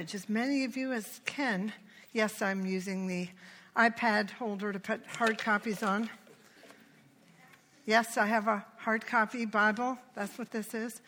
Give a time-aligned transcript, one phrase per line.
[0.00, 1.72] as many of you as can.
[2.12, 3.28] Yes, I'm using the
[3.76, 6.08] iPad holder to put hard copies on.
[7.84, 9.98] Yes, I have a hard copy Bible.
[10.14, 11.02] That's what this is.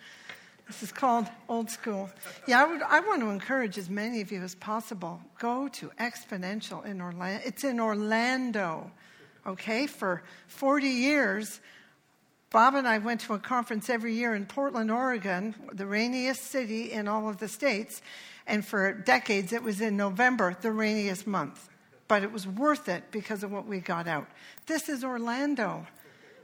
[0.67, 2.11] This is called Old School.
[2.47, 5.21] Yeah, I, would, I want to encourage as many of you as possible.
[5.39, 7.43] Go to Exponential in Orlando.
[7.47, 8.91] It's in Orlando,
[9.47, 9.87] okay?
[9.87, 11.61] For 40 years,
[12.53, 16.93] Bob and I went to a conference every year in Portland, Oregon, the rainiest city
[16.93, 18.03] in all of the states.
[18.47, 21.71] And for decades, it was in November, the rainiest month.
[22.09, 24.27] But it was worth it because of what we got out.
[24.67, 25.87] This is Orlando.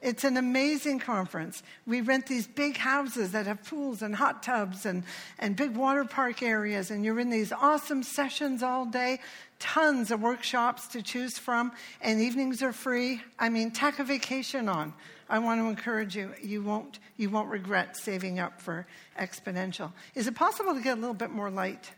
[0.00, 1.62] It's an amazing conference.
[1.86, 5.02] We rent these big houses that have pools and hot tubs and,
[5.38, 9.20] and big water park areas, and you're in these awesome sessions all day,
[9.58, 13.20] tons of workshops to choose from, and evenings are free.
[13.38, 14.94] I mean, tack a vacation on.
[15.28, 18.86] I want to encourage you, you won't, you won't regret saving up for
[19.18, 19.92] exponential.
[20.14, 21.90] Is it possible to get a little bit more light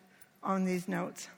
[0.43, 1.29] on these notes?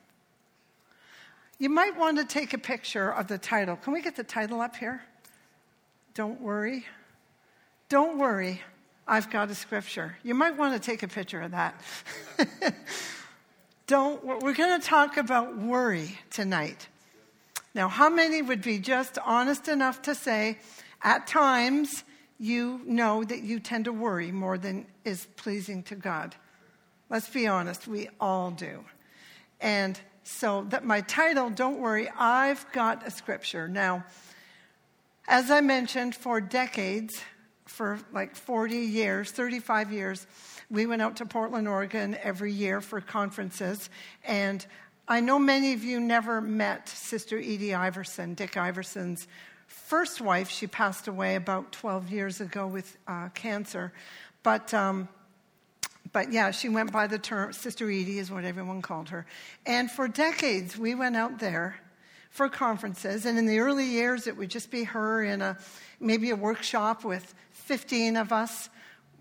[1.58, 3.76] You might want to take a picture of the title.
[3.76, 5.02] Can we get the title up here?
[6.14, 6.86] Don't worry.
[7.88, 8.60] Don't worry.
[9.06, 10.16] I've got a scripture.
[10.22, 11.74] You might want to take a picture of that.
[13.86, 16.88] Don't, we're going to talk about worry tonight.
[17.74, 20.58] Now, how many would be just honest enough to say,
[21.02, 22.04] at times,
[22.38, 26.34] you know that you tend to worry more than is pleasing to God?
[27.08, 28.84] Let's be honest, we all do.
[29.60, 33.68] And so, that my title, Don't Worry, I've Got a Scripture.
[33.68, 34.04] Now,
[35.28, 37.20] as I mentioned, for decades,
[37.66, 40.26] for like 40 years, 35 years,
[40.70, 43.90] we went out to Portland, Oregon every year for conferences.
[44.24, 44.64] And
[45.06, 49.26] I know many of you never met Sister Edie Iverson, Dick Iverson's
[49.72, 50.50] first wife.
[50.50, 53.92] She passed away about 12 years ago with uh, cancer.
[54.42, 55.08] But, um,
[56.12, 59.26] but yeah, she went by the term, Sister Edie is what everyone called her.
[59.66, 61.80] And for decades, we went out there
[62.30, 63.26] for conferences.
[63.26, 65.58] And in the early years, it would just be her in a
[66.00, 68.68] maybe a workshop with 15 of us,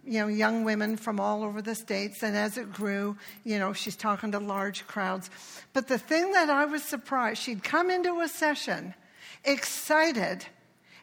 [0.06, 2.24] you know, young women from all over the states.
[2.24, 5.30] And as it grew, you know, she's talking to large crowds.
[5.74, 8.96] But the thing that I was surprised, she'd come into a session
[9.44, 10.46] excited,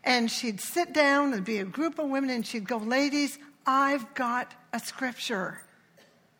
[0.04, 4.14] and she'd sit down, there'd be a group of women, and she'd go, Ladies, I've
[4.14, 5.62] got a scripture.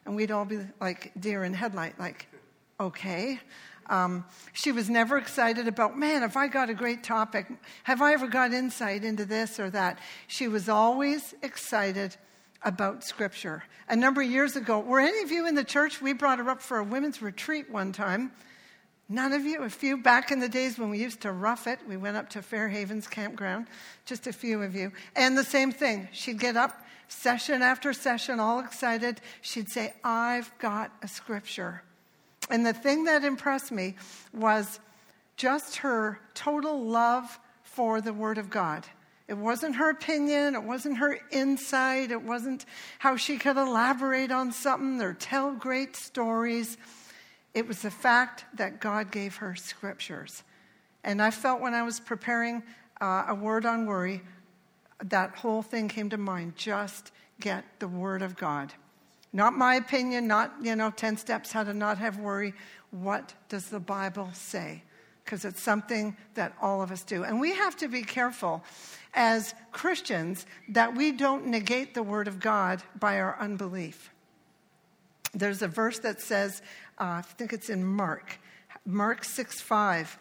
[0.04, 2.26] And we'd all be like deer in headlight, like,
[2.81, 3.41] okay.
[3.88, 7.47] Um, she was never excited about, man, if I got a great topic,
[7.84, 9.98] have I ever got insight into this or that?
[10.26, 12.16] She was always excited
[12.62, 13.62] about Scripture.
[13.88, 16.03] A number of years ago, were any of you in the church?
[16.03, 18.32] We brought her up for a women's retreat one time.
[19.08, 19.62] None of you?
[19.62, 21.78] A few back in the days when we used to rough it.
[21.88, 23.66] We went up to Fairhaven's campground,
[24.04, 24.92] just a few of you.
[25.16, 26.08] And the same thing.
[26.12, 29.22] She'd get up session after session, all excited.
[29.41, 31.82] She'd say, I've got a scripture.
[32.50, 33.96] And the thing that impressed me
[34.34, 34.78] was
[35.36, 38.84] just her total love for the Word of God.
[39.26, 42.64] It wasn't her opinion, it wasn't her insight, it wasn't
[42.98, 46.78] how she could elaborate on something or tell great stories.
[47.54, 50.42] It was the fact that God gave her scriptures.
[51.04, 52.62] And I felt when I was preparing
[53.00, 54.22] uh, a word on worry,
[55.04, 56.56] that whole thing came to mind.
[56.56, 58.72] Just get the Word of God.
[59.32, 62.54] Not my opinion, not, you know, 10 steps how to not have worry.
[62.91, 64.82] What does the Bible say?
[65.25, 67.25] Because it's something that all of us do.
[67.25, 68.64] And we have to be careful
[69.14, 74.10] as Christians that we don't negate the Word of God by our unbelief.
[75.34, 76.62] There's a verse that says,
[76.99, 78.39] uh, I think it's in Mark,
[78.84, 80.19] Mark 6 5,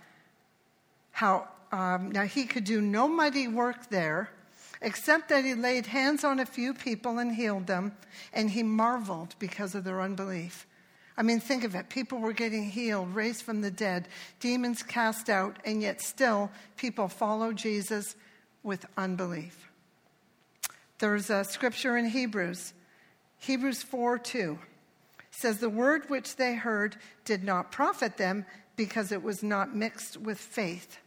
[1.12, 4.30] how um, now he could do no mighty work there
[4.82, 7.94] except that he laid hands on a few people and healed them,
[8.34, 10.68] and he marveled because of their unbelief.
[11.18, 11.90] I mean, think of it.
[11.90, 14.08] People were getting healed, raised from the dead,
[14.40, 18.16] demons cast out, and yet still people follow Jesus
[18.62, 19.72] with unbelief.
[21.00, 22.74] There's a scripture in Hebrews,
[23.40, 24.60] Hebrews 4 2
[25.38, 28.46] says, The word which they heard did not profit them
[28.76, 30.98] because it was not mixed with faith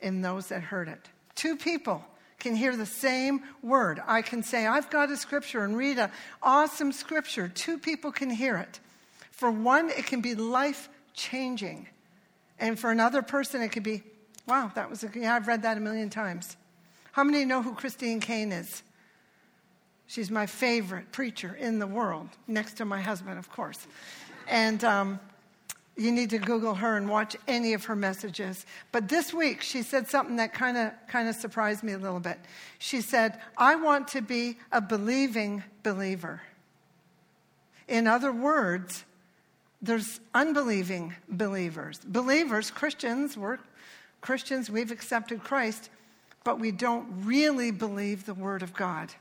[0.00, 1.08] in those that heard it.
[1.34, 2.02] Two people
[2.38, 4.02] can hear the same word.
[4.06, 6.10] I can say, I've got a scripture and read an
[6.42, 7.48] awesome scripture.
[7.48, 8.80] Two people can hear it.
[9.30, 11.86] For one, it can be life changing.
[12.58, 14.02] And for another person, it could be,
[14.46, 16.56] wow, that was a, yeah, I've read that a million times.
[17.12, 18.82] How many know who Christine Caine is?
[20.06, 23.86] She's my favorite preacher in the world, next to my husband, of course.
[24.46, 25.20] And um,
[25.96, 28.66] you need to Google her and watch any of her messages.
[28.92, 32.20] But this week, she said something that kind of kind of surprised me a little
[32.20, 32.38] bit.
[32.78, 36.42] She said, "I want to be a believing believer."
[37.86, 39.04] In other words,
[39.80, 42.00] there's unbelieving believers.
[42.04, 43.58] Believers, Christians, we're
[44.20, 45.90] Christians, we've accepted Christ,
[46.44, 49.12] but we don't really believe the Word of God.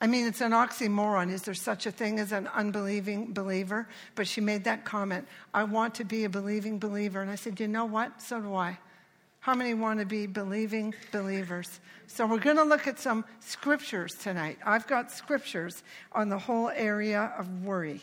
[0.00, 1.30] I mean, it's an oxymoron.
[1.30, 3.86] Is there such a thing as an unbelieving believer?
[4.14, 7.20] But she made that comment I want to be a believing believer.
[7.20, 8.22] And I said, You know what?
[8.22, 8.78] So do I.
[9.40, 11.80] How many want to be believing believers?
[12.06, 14.58] So, we're going to look at some scriptures tonight.
[14.66, 15.82] I've got scriptures
[16.12, 18.02] on the whole area of worry.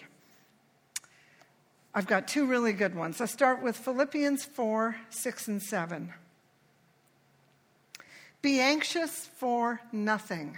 [1.94, 3.20] I've got two really good ones.
[3.20, 6.14] Let's start with Philippians 4 6 and 7.
[8.42, 10.58] Be anxious for nothing.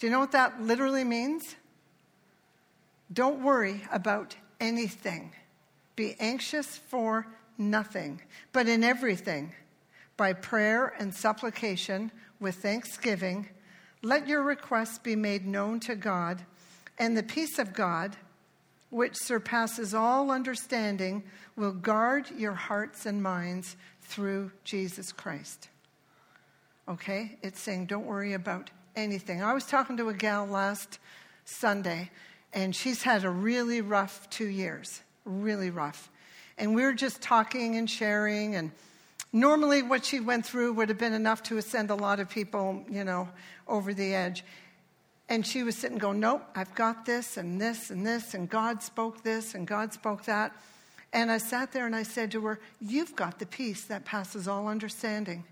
[0.00, 1.56] Do you know what that literally means?
[3.12, 5.32] Don't worry about anything.
[5.94, 7.26] Be anxious for
[7.58, 9.52] nothing, but in everything,
[10.16, 12.10] by prayer and supplication
[12.40, 13.50] with thanksgiving,
[14.02, 16.40] let your requests be made known to God,
[16.98, 18.16] and the peace of God,
[18.88, 21.22] which surpasses all understanding,
[21.56, 25.68] will guard your hearts and minds through Jesus Christ.
[26.88, 27.36] Okay?
[27.42, 29.42] It's saying don't worry about anything.
[29.42, 30.98] I was talking to a gal last
[31.44, 32.10] Sunday,
[32.52, 36.10] and she's had a really rough two years, really rough.
[36.58, 38.72] And we were just talking and sharing, and
[39.32, 42.84] normally what she went through would have been enough to send a lot of people,
[42.90, 43.28] you know,
[43.66, 44.44] over the edge.
[45.28, 48.82] And she was sitting going, Nope, I've got this and this and this, and God
[48.82, 50.52] spoke this and God spoke that.
[51.12, 54.48] And I sat there and I said to her, You've got the peace that passes
[54.48, 55.44] all understanding.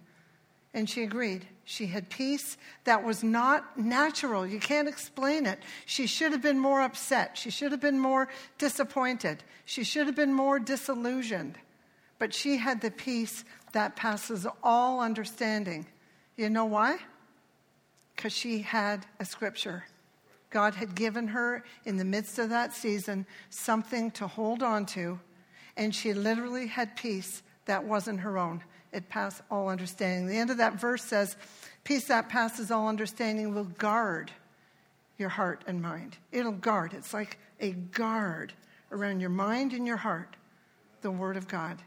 [0.75, 1.47] And she agreed.
[1.65, 4.47] She had peace that was not natural.
[4.47, 5.59] You can't explain it.
[5.87, 7.37] She should have been more upset.
[7.37, 8.29] She should have been more
[8.59, 9.43] disappointed.
[9.65, 11.59] She should have been more disillusioned.
[12.19, 15.87] But she had the peace that passes all understanding.
[16.37, 16.99] You know why?
[18.14, 19.85] Because she had a scripture.
[20.50, 25.21] God had given her, in the midst of that season, something to hold on to,
[25.76, 28.62] and she literally had peace that wasn't her own
[28.93, 30.26] it passed all understanding.
[30.26, 31.37] The end of that verse says,
[31.85, 34.31] Peace that passes all understanding will guard
[35.17, 36.17] your heart and mind.
[36.32, 36.93] It'll guard.
[36.94, 38.52] It's like a guard
[38.93, 40.37] around your mind and your heart,
[41.02, 41.82] the Word of God.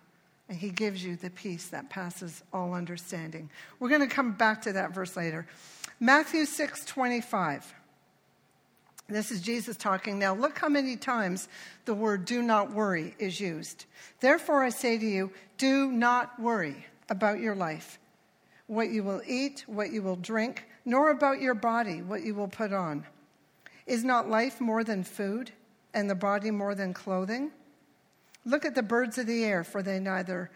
[0.49, 3.49] And He gives you the peace that passes all understanding.
[3.79, 5.47] We're going to come back to that verse later.
[5.99, 7.73] Matthew 6 25.
[9.07, 10.19] This is Jesus talking.
[10.19, 11.49] Now, look how many times
[11.83, 13.85] the word do not worry is used.
[14.21, 17.99] Therefore, I say to you, do not worry about your life,
[18.67, 22.47] what you will eat, what you will drink, nor about your body, what you will
[22.47, 23.05] put on.
[23.85, 25.51] Is not life more than food,
[25.93, 27.51] and the body more than clothing?
[28.45, 30.49] Look at the birds of the air, for they neither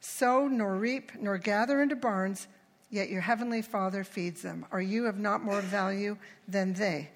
[0.00, 2.48] sow nor reap nor gather into barns,
[2.90, 4.64] yet your heavenly Father feeds them.
[4.72, 6.16] Are you of not more value
[6.48, 7.10] than they?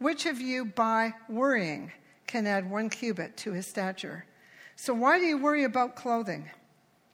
[0.00, 1.90] Which of you, by worrying,
[2.26, 4.26] can add one cubit to his stature?
[4.76, 6.50] So why do you worry about clothing?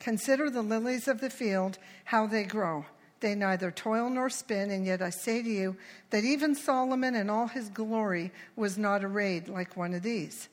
[0.01, 2.87] Consider the lilies of the field, how they grow.
[3.21, 5.77] They neither toil nor spin, and yet I say to you
[6.09, 10.49] that even Solomon in all his glory was not arrayed like one of these.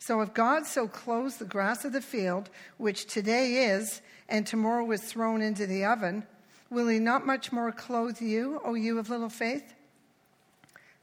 [0.00, 4.90] So if God so clothes the grass of the field, which today is, and tomorrow
[4.90, 6.24] is thrown into the oven,
[6.70, 9.74] will he not much more clothe you, O you of little faith?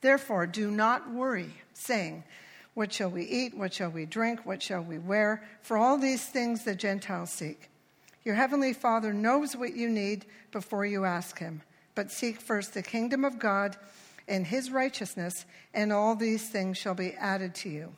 [0.01, 2.25] Therefore, do not worry, saying,
[2.79, 3.57] What shall we eat?
[3.57, 4.45] What shall we drink?
[4.45, 5.43] What shall we wear?
[5.61, 7.69] For all these things the Gentiles seek.
[8.23, 11.61] Your heavenly Father knows what you need before you ask him.
[11.94, 13.75] But seek first the kingdom of God
[14.30, 17.92] and his righteousness, and all these things shall be added to you.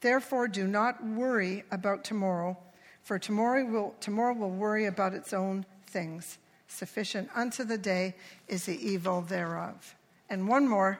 [0.00, 2.58] Therefore, do not worry about tomorrow,
[3.04, 6.38] for tomorrow will, tomorrow will worry about its own things.
[6.66, 8.16] Sufficient unto the day
[8.48, 9.94] is the evil thereof.
[10.28, 10.98] And one more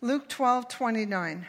[0.00, 1.46] Luke 12 29.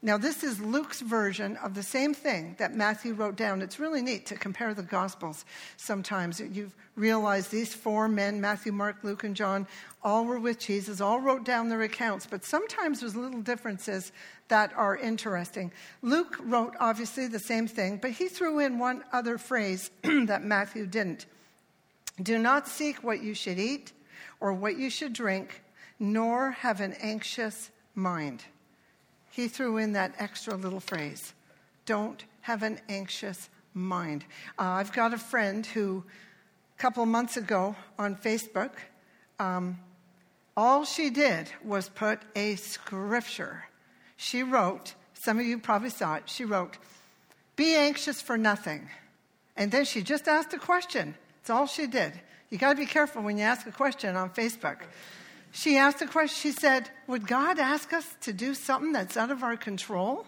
[0.00, 3.60] Now, this is Luke's version of the same thing that Matthew wrote down.
[3.60, 5.44] It's really neat to compare the Gospels
[5.76, 6.38] sometimes.
[6.38, 9.66] You've realized these four men Matthew, Mark, Luke, and John
[10.04, 14.12] all were with Jesus, all wrote down their accounts, but sometimes there's little differences
[14.46, 15.72] that are interesting.
[16.00, 20.86] Luke wrote obviously the same thing, but he threw in one other phrase that Matthew
[20.86, 21.26] didn't.
[22.22, 23.92] Do not seek what you should eat
[24.38, 25.60] or what you should drink,
[25.98, 28.44] nor have an anxious mind
[29.30, 31.32] he threw in that extra little phrase
[31.88, 34.22] don't have an anxious mind.
[34.58, 36.04] Uh, I've got a friend who,
[36.76, 38.72] a couple months ago on Facebook,
[39.38, 39.78] um,
[40.54, 43.64] all she did was put a scripture.
[44.18, 46.76] She wrote, some of you probably saw it, she wrote,
[47.56, 48.90] Be anxious for nothing.
[49.56, 51.14] And then she just asked a question.
[51.38, 52.12] That's all she did.
[52.50, 54.78] You got to be careful when you ask a question on Facebook
[55.58, 56.52] she asked a question.
[56.52, 60.24] She said, Would God ask us to do something that's out of our control?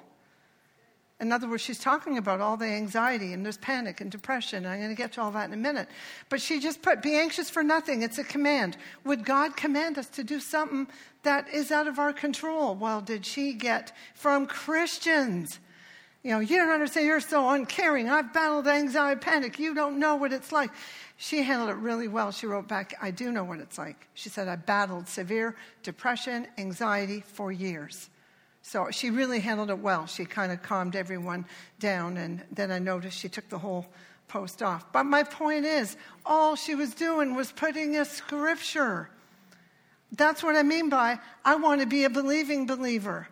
[1.21, 4.67] In other words, she's talking about all the anxiety and there's panic and depression.
[4.67, 5.87] I'm going to get to all that in a minute.
[6.31, 8.03] But she just put, be anxious for nothing.
[8.03, 8.77] It's a command.
[9.05, 10.89] Would God command us to do something
[11.23, 12.75] that is out of our control?
[12.75, 15.61] Well, did she get from Christians?
[16.25, 17.07] You know, you don't understand.
[17.07, 18.11] You're so uncaring.
[18.11, 19.59] I've battled anxiety, panic.
[19.59, 20.71] You don't know what it's like.
[21.23, 22.33] She handled it really well.
[22.33, 24.09] She wrote back, I do know what it's like.
[24.15, 28.09] She said, I battled severe depression, anxiety for years.
[28.63, 30.07] So she really handled it well.
[30.07, 31.45] She kind of calmed everyone
[31.79, 33.85] down, and then I noticed she took the whole
[34.29, 34.91] post off.
[34.95, 39.11] But my point is, all she was doing was putting a scripture.
[40.13, 43.29] That's what I mean by I want to be a believing believer.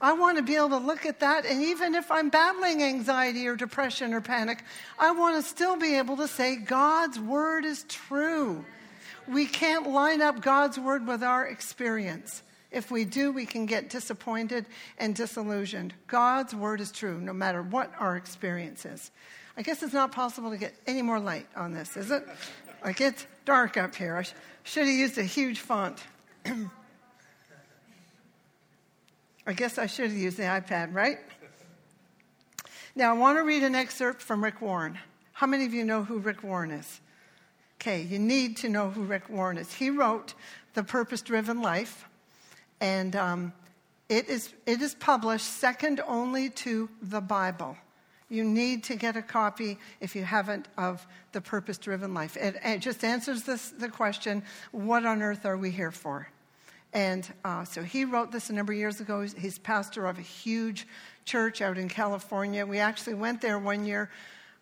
[0.00, 3.48] I want to be able to look at that, and even if I'm battling anxiety
[3.48, 4.62] or depression or panic,
[4.98, 8.64] I want to still be able to say, God's word is true.
[9.26, 12.42] We can't line up God's word with our experience.
[12.70, 14.66] If we do, we can get disappointed
[14.98, 15.94] and disillusioned.
[16.06, 19.10] God's word is true, no matter what our experience is.
[19.56, 22.24] I guess it's not possible to get any more light on this, is it?
[22.84, 24.16] Like it's dark up here.
[24.16, 25.98] I sh- should have used a huge font.
[29.48, 31.20] I guess I should have used the iPad, right?
[32.94, 34.98] Now, I want to read an excerpt from Rick Warren.
[35.32, 37.00] How many of you know who Rick Warren is?
[37.80, 39.72] Okay, you need to know who Rick Warren is.
[39.72, 40.34] He wrote
[40.74, 42.06] The Purpose Driven Life.
[42.82, 43.54] And um,
[44.10, 47.74] it, is, it is published second only to the Bible.
[48.28, 52.36] You need to get a copy, if you haven't, of The Purpose Driven Life.
[52.36, 56.28] It, it just answers this, the question what on earth are we here for?
[56.92, 59.26] And uh, so he wrote this a number of years ago.
[59.36, 60.86] He's pastor of a huge
[61.24, 62.64] church out in California.
[62.64, 64.10] We actually went there one year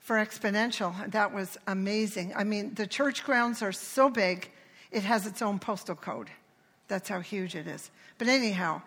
[0.01, 1.11] for Exponential.
[1.11, 2.33] That was amazing.
[2.37, 4.51] I mean, the church grounds are so big,
[4.91, 6.31] it has its own postal code.
[6.89, 7.91] That's how huge it is.
[8.19, 8.83] But anyhow,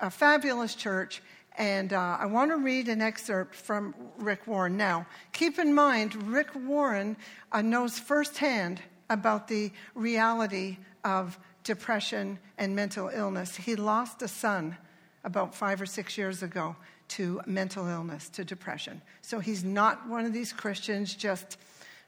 [0.00, 1.22] a fabulous church.
[1.56, 4.76] And uh, I want to read an excerpt from Rick Warren.
[4.76, 7.16] Now, keep in mind, Rick Warren
[7.52, 13.56] uh, knows firsthand about the reality of depression and mental illness.
[13.56, 14.76] He lost a son
[15.24, 16.76] about five or six years ago
[17.08, 19.02] to mental illness, to depression.
[19.22, 21.58] So he's not one of these Christians just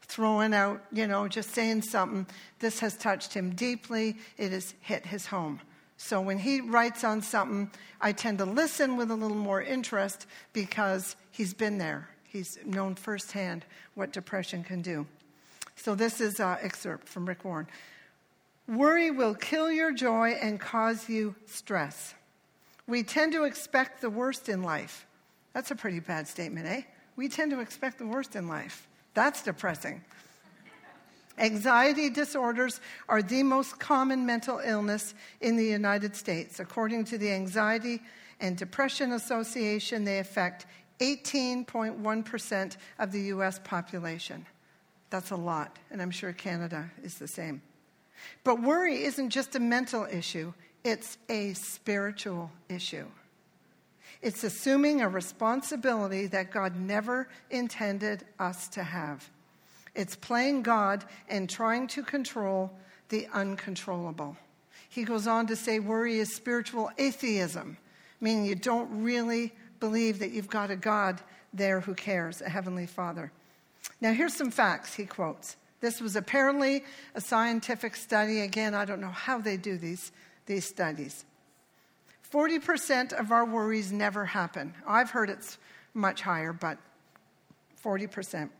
[0.02, 2.26] throwing out, you know, just saying something.
[2.60, 5.60] This has touched him deeply, it has hit his home.
[5.96, 7.70] So when he writes on something,
[8.00, 12.08] I tend to listen with a little more interest because he's been there.
[12.24, 15.06] He's known firsthand what depression can do.
[15.74, 17.66] So this is an excerpt from Rick Warren.
[18.68, 22.14] Worry will kill your joy and cause you stress.
[22.88, 25.06] We tend to expect the worst in life.
[25.52, 26.82] That's a pretty bad statement, eh?
[27.16, 28.88] We tend to expect the worst in life.
[29.14, 30.02] That's depressing.
[31.38, 36.60] Anxiety disorders are the most common mental illness in the United States.
[36.60, 38.02] According to the Anxiety
[38.40, 40.66] and Depression Association, they affect
[41.00, 44.46] 18.1% of the US population.
[45.10, 47.60] That's a lot, and I'm sure Canada is the same.
[48.44, 50.52] But worry isn't just a mental issue,
[50.84, 53.06] it's a spiritual issue.
[54.22, 59.28] It's assuming a responsibility that God never intended us to have.
[59.94, 62.70] It's playing God and trying to control
[63.08, 64.36] the uncontrollable.
[64.88, 67.76] He goes on to say worry is spiritual atheism,
[68.20, 71.20] meaning you don't really believe that you've got a God
[71.52, 73.32] there who cares, a heavenly Father.
[74.00, 75.56] Now, here's some facts he quotes.
[75.80, 78.40] This was apparently a scientific study.
[78.40, 80.12] Again, I don't know how they do these,
[80.46, 81.24] these studies.
[82.32, 84.74] 40% of our worries never happen.
[84.86, 85.58] I've heard it's
[85.94, 86.78] much higher, but
[87.84, 88.50] 40%.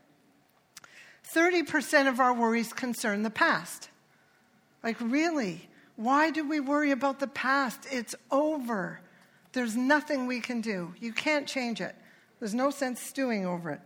[1.33, 3.89] 30% of our worries concern the past.
[4.83, 5.67] Like, really?
[5.97, 7.87] Why do we worry about the past?
[7.91, 9.01] It's over.
[9.51, 10.93] There's nothing we can do.
[10.99, 11.95] You can't change it.
[12.39, 13.81] There's no sense stewing over it.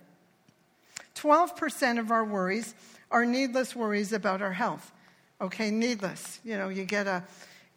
[1.16, 2.76] 12% of our worries
[3.12, 4.92] are needless worries about our health.
[5.40, 6.40] Okay, needless.
[6.44, 7.24] You know, you get a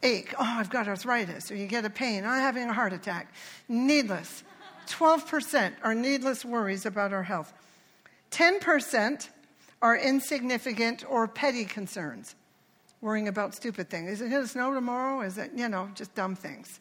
[0.02, 3.34] ache, oh, I've got arthritis, or you get a pain, I'm having a heart attack.
[3.68, 4.44] Needless.
[4.86, 7.52] 12% are needless worries about our health.
[8.30, 9.28] 10%
[9.80, 12.34] are insignificant or petty concerns,
[13.00, 14.10] worrying about stupid things.
[14.10, 15.22] Is it going to snow tomorrow?
[15.22, 16.80] Is it, you know, just dumb things?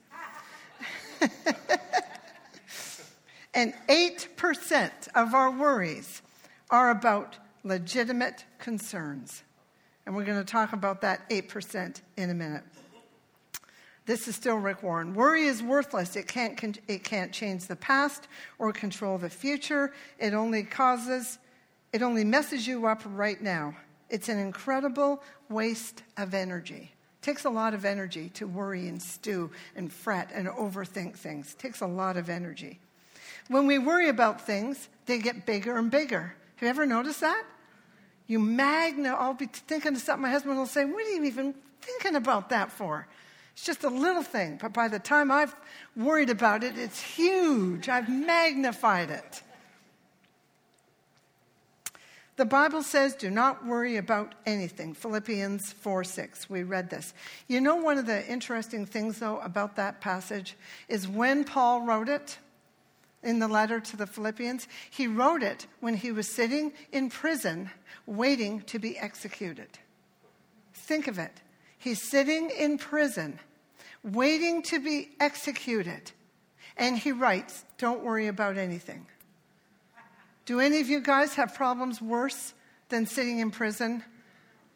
[3.54, 6.22] and 8% of our worries
[6.70, 9.44] are about legitimate concerns.
[10.06, 12.64] And we're going to talk about that 8% in a minute.
[14.06, 15.14] This is still Rick Warren.
[15.14, 16.18] Worry is worthless.
[16.18, 18.28] It can't, it can't change the past
[18.60, 19.94] or control the future.
[20.20, 21.40] It only causes
[21.94, 23.76] it only messes you up right now.
[24.10, 26.92] It's an incredible waste of energy.
[26.92, 31.54] It takes a lot of energy to worry and stew and fret and overthink things.
[31.54, 32.80] It takes a lot of energy.
[33.48, 36.34] when we worry about things, they get bigger and bigger.
[36.56, 37.44] Have you ever noticed that?
[38.28, 41.54] You magna, I'll be thinking of something, my husband will say, What are you even
[41.82, 43.08] thinking about that for?
[43.54, 45.56] It's just a little thing, but by the time I've
[45.96, 47.88] worried about it, it's huge.
[47.88, 49.44] I've magnified it.
[52.36, 54.96] The Bible says, do not worry about anything.
[54.96, 56.50] Philippians 4 6.
[56.50, 57.14] We read this.
[57.48, 60.56] You know, one of the interesting things, though, about that passage
[60.90, 62.40] is when Paul wrote it
[63.22, 67.70] in the letter to the Philippians, he wrote it when he was sitting in prison
[68.06, 69.80] waiting to be executed.
[70.74, 71.42] Think of it.
[71.78, 73.40] He's sitting in prison
[74.04, 76.12] waiting to be executed.
[76.78, 79.06] And he writes, Don't worry about anything.
[80.46, 82.54] Do any of you guys have problems worse
[82.90, 84.04] than sitting in prison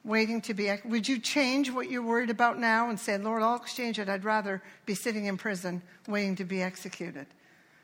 [0.03, 0.72] waiting to be?
[0.86, 4.07] Would you change what you're worried about now and say, Lord, I'll exchange it.
[4.07, 7.27] I'd rather be sitting in prison waiting to be executed.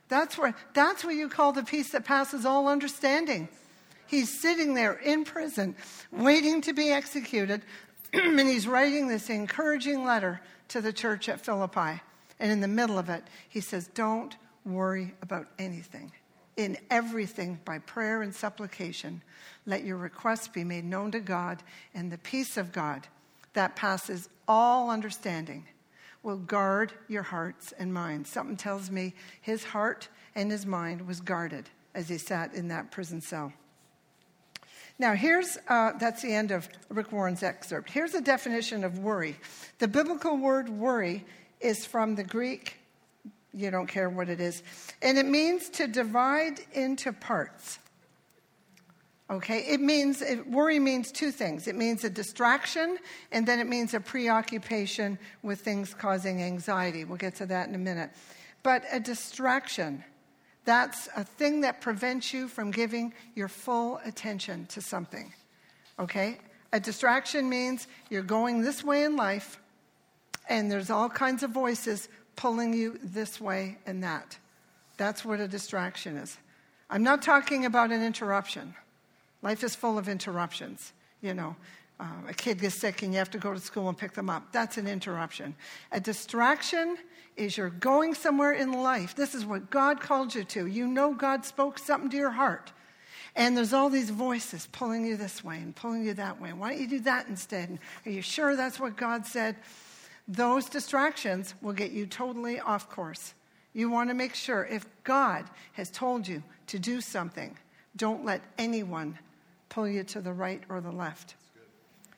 [0.07, 3.49] That's, where, that's what you call the peace that passes all understanding.
[4.07, 5.75] He's sitting there in prison
[6.11, 7.61] waiting to be executed,
[8.13, 12.01] and he's writing this encouraging letter to the church at Philippi.
[12.39, 16.11] And in the middle of it, he says, Don't worry about anything.
[16.55, 19.21] In everything, by prayer and supplication,
[19.65, 21.63] let your requests be made known to God,
[21.95, 23.07] and the peace of God
[23.53, 25.65] that passes all understanding
[26.21, 28.29] will guard your hearts and minds.
[28.29, 32.91] Something tells me his heart and his mind was guarded as he sat in that
[32.91, 33.53] prison cell.
[34.99, 37.89] Now, here's uh, that's the end of Rick Warren's excerpt.
[37.89, 39.37] Here's a definition of worry.
[39.79, 41.25] The biblical word worry
[41.59, 42.77] is from the Greek
[43.53, 44.63] you don't care what it is.
[45.01, 47.79] And it means to divide into parts.
[49.29, 51.67] Okay, it means, it, worry means two things.
[51.67, 52.97] It means a distraction,
[53.31, 57.05] and then it means a preoccupation with things causing anxiety.
[57.05, 58.11] We'll get to that in a minute.
[58.63, 60.03] But a distraction,
[60.65, 65.33] that's a thing that prevents you from giving your full attention to something.
[65.99, 66.37] Okay?
[66.71, 69.59] A distraction means you're going this way in life,
[70.49, 74.37] and there's all kinds of voices pulling you this way and that.
[74.97, 76.37] That's what a distraction is.
[76.89, 78.75] I'm not talking about an interruption.
[79.41, 80.93] Life is full of interruptions.
[81.21, 81.55] You know,
[82.03, 84.29] uh, a kid gets sick and you have to go to school and pick them
[84.29, 84.51] up.
[84.51, 85.55] That's an interruption.
[85.93, 86.97] A distraction
[87.37, 89.15] is you're going somewhere in life.
[89.15, 90.67] This is what God called you to.
[90.67, 92.73] You know God spoke something to your heart.
[93.35, 96.51] And there's all these voices pulling you this way and pulling you that way.
[96.51, 97.69] Why don't you do that instead?
[97.69, 99.55] And are you sure that's what God said?
[100.27, 103.33] Those distractions will get you totally off course.
[103.73, 107.57] You want to make sure if God has told you to do something,
[107.95, 109.17] don't let anyone
[109.69, 111.35] pull you to the right or the left.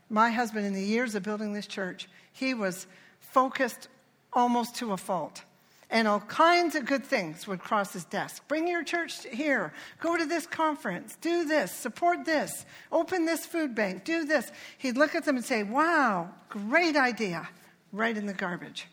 [0.09, 2.87] My husband, in the years of building this church, he was
[3.19, 3.87] focused
[4.33, 5.43] almost to a fault.
[5.89, 8.47] And all kinds of good things would cross his desk.
[8.47, 9.71] Bring your church here.
[9.99, 11.17] Go to this conference.
[11.21, 11.71] Do this.
[11.71, 12.65] Support this.
[12.91, 14.03] Open this food bank.
[14.03, 14.51] Do this.
[14.79, 17.47] He'd look at them and say, Wow, great idea
[17.91, 18.87] right in the garbage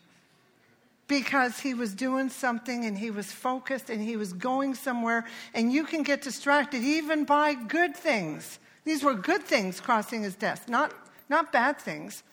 [1.07, 5.25] because he was doing something and he was focused and he was going somewhere.
[5.53, 8.59] And you can get distracted even by good things.
[8.85, 10.93] These were good things crossing his desk, not,
[11.29, 12.23] not bad things.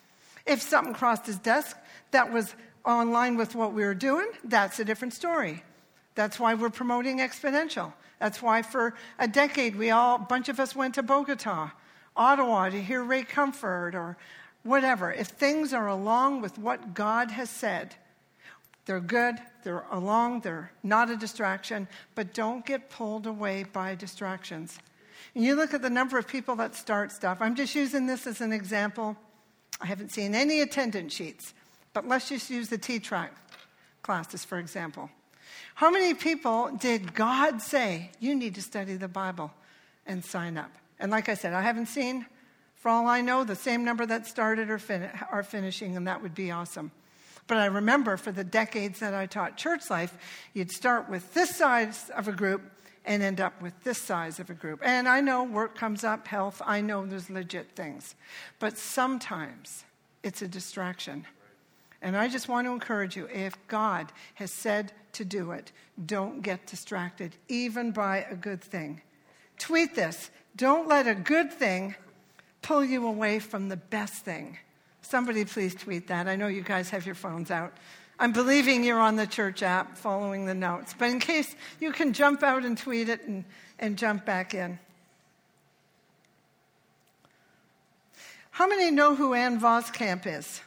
[0.46, 1.76] If something crossed his desk
[2.11, 5.62] that was online with what we were doing, that's a different story.
[6.14, 7.92] That's why we're promoting exponential.
[8.18, 11.70] That's why for a decade we all, a bunch of us went to Bogota,
[12.16, 14.16] Ottawa to hear Ray Comfort or
[14.62, 17.94] whatever, if things are along with what God has said,
[18.85, 24.79] they're good, they're along, they're not a distraction, but don't get pulled away by distractions.
[25.34, 27.38] And you look at the number of people that start stuff.
[27.40, 29.16] I'm just using this as an example.
[29.80, 31.54] I haven't seen any attendance sheets,
[31.92, 33.32] but let's just use the T track
[34.02, 35.10] classes, for example.
[35.74, 39.52] How many people did God say, you need to study the Bible
[40.06, 40.70] and sign up?
[40.98, 42.26] And like I said, I haven't seen
[42.80, 46.22] for all I know, the same number that started are, fin- are finishing, and that
[46.22, 46.90] would be awesome.
[47.46, 50.16] But I remember for the decades that I taught church life,
[50.54, 52.62] you'd start with this size of a group
[53.04, 54.80] and end up with this size of a group.
[54.82, 58.14] And I know work comes up, health, I know there's legit things.
[58.58, 59.84] But sometimes
[60.22, 61.26] it's a distraction.
[62.02, 65.72] And I just want to encourage you if God has said to do it,
[66.06, 69.02] don't get distracted, even by a good thing.
[69.58, 71.94] Tweet this don't let a good thing
[72.62, 74.58] pull you away from the best thing.
[75.02, 76.28] Somebody please tweet that.
[76.28, 77.72] I know you guys have your phones out.
[78.20, 82.12] I'm believing you're on the church app following the notes, but in case you can
[82.12, 83.46] jump out and tweet it and,
[83.78, 84.78] and jump back in.
[88.50, 90.61] How many know who Ann Voskamp is?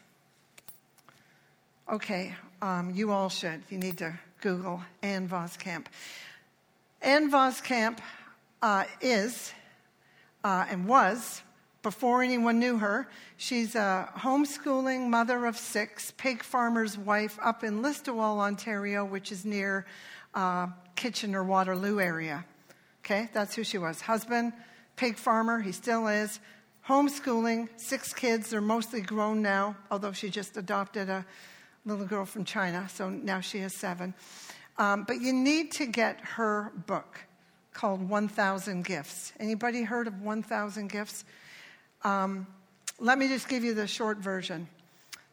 [1.87, 3.61] Okay, um, you all should.
[3.69, 5.85] You need to Google Ann Voskamp.
[7.03, 7.99] Ann Voskamp
[8.63, 9.53] uh, is
[10.43, 11.43] uh, and was,
[11.83, 17.81] before anyone knew her, she's a homeschooling mother of six, pig farmer's wife up in
[17.81, 19.85] Listowel, Ontario, which is near
[20.33, 22.45] uh, Kitchener Waterloo area.
[23.01, 23.99] Okay, that's who she was.
[23.99, 24.53] Husband,
[24.95, 26.39] pig farmer, he still is.
[26.87, 31.25] Homeschooling, six kids, they're mostly grown now, although she just adopted a
[31.85, 34.13] little girl from China, so now she has seven.
[34.77, 37.19] Um, but you need to get her book
[37.73, 39.33] called 1000 Gifts.
[39.39, 41.25] Anybody heard of 1000 Gifts?
[42.03, 42.47] Um,
[42.99, 44.67] let me just give you the short version.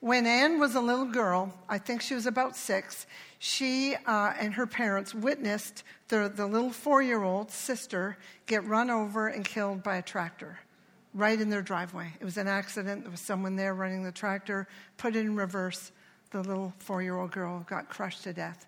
[0.00, 3.06] When Ann was a little girl, I think she was about six,
[3.38, 8.90] she uh, and her parents witnessed the, the little four year old sister get run
[8.90, 10.58] over and killed by a tractor
[11.12, 12.12] right in their driveway.
[12.18, 13.02] It was an accident.
[13.02, 15.92] There was someone there running the tractor, put it in reverse.
[16.30, 18.66] The little four year old girl got crushed to death.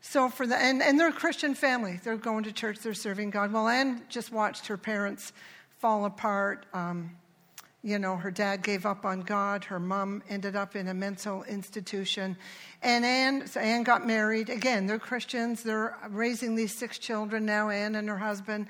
[0.00, 1.98] So for the and, and they're a Christian family.
[2.04, 2.80] They're going to church.
[2.80, 3.52] They're serving God.
[3.52, 5.32] Well, Ann just watched her parents
[5.78, 6.66] fall apart.
[6.74, 7.12] Um,
[7.82, 9.64] you know, her dad gave up on God.
[9.64, 12.36] Her mom ended up in a mental institution.
[12.80, 14.50] And Ann, so Ann got married.
[14.50, 15.62] Again, they're Christians.
[15.62, 18.68] They're raising these six children now, Ann and her husband.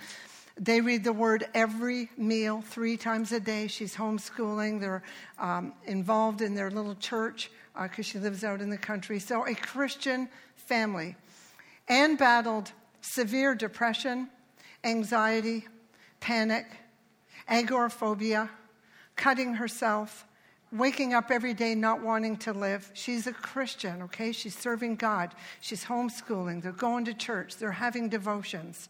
[0.59, 3.67] They read the word every meal, three times a day.
[3.67, 4.81] She's homeschooling.
[4.81, 5.03] They're
[5.39, 9.19] um, involved in their little church because uh, she lives out in the country.
[9.19, 11.17] So, a Christian family.
[11.89, 14.29] Ann battled severe depression,
[14.85, 15.67] anxiety,
[16.21, 16.67] panic,
[17.49, 18.51] agoraphobia,
[19.17, 20.27] cutting herself,
[20.73, 22.91] waking up every day not wanting to live.
[22.95, 24.33] She's a Christian, okay?
[24.33, 25.35] She's serving God.
[25.61, 26.63] She's homeschooling.
[26.63, 27.57] They're going to church.
[27.57, 28.89] They're having devotions.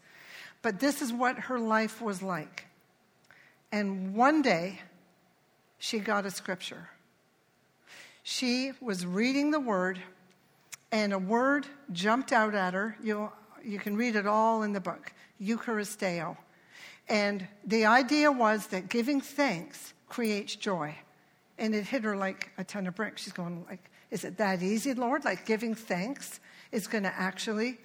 [0.61, 2.65] But this is what her life was like.
[3.71, 4.79] And one day,
[5.77, 6.89] she got a scripture.
[8.23, 9.99] She was reading the word
[10.93, 12.95] and a word jumped out at her.
[13.03, 13.29] you
[13.63, 16.37] you can read it all in the book Eucharisteo.
[17.09, 20.93] And the idea was that giving thanks creates joy.
[21.57, 23.23] And it hit her like a ton of bricks.
[23.23, 23.79] She's going like,
[24.11, 25.25] is it that easy, Lord?
[25.25, 26.39] Like giving thanks
[26.71, 27.79] is going to actually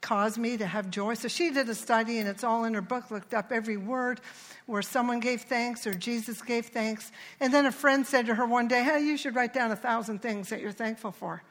[0.00, 1.12] cause me to have joy.
[1.12, 4.22] So she did a study, and it's all in her book, looked up every word
[4.64, 7.12] where someone gave thanks or Jesus gave thanks.
[7.38, 9.76] And then a friend said to her one day, Hey, you should write down a
[9.76, 11.42] thousand things that you're thankful for.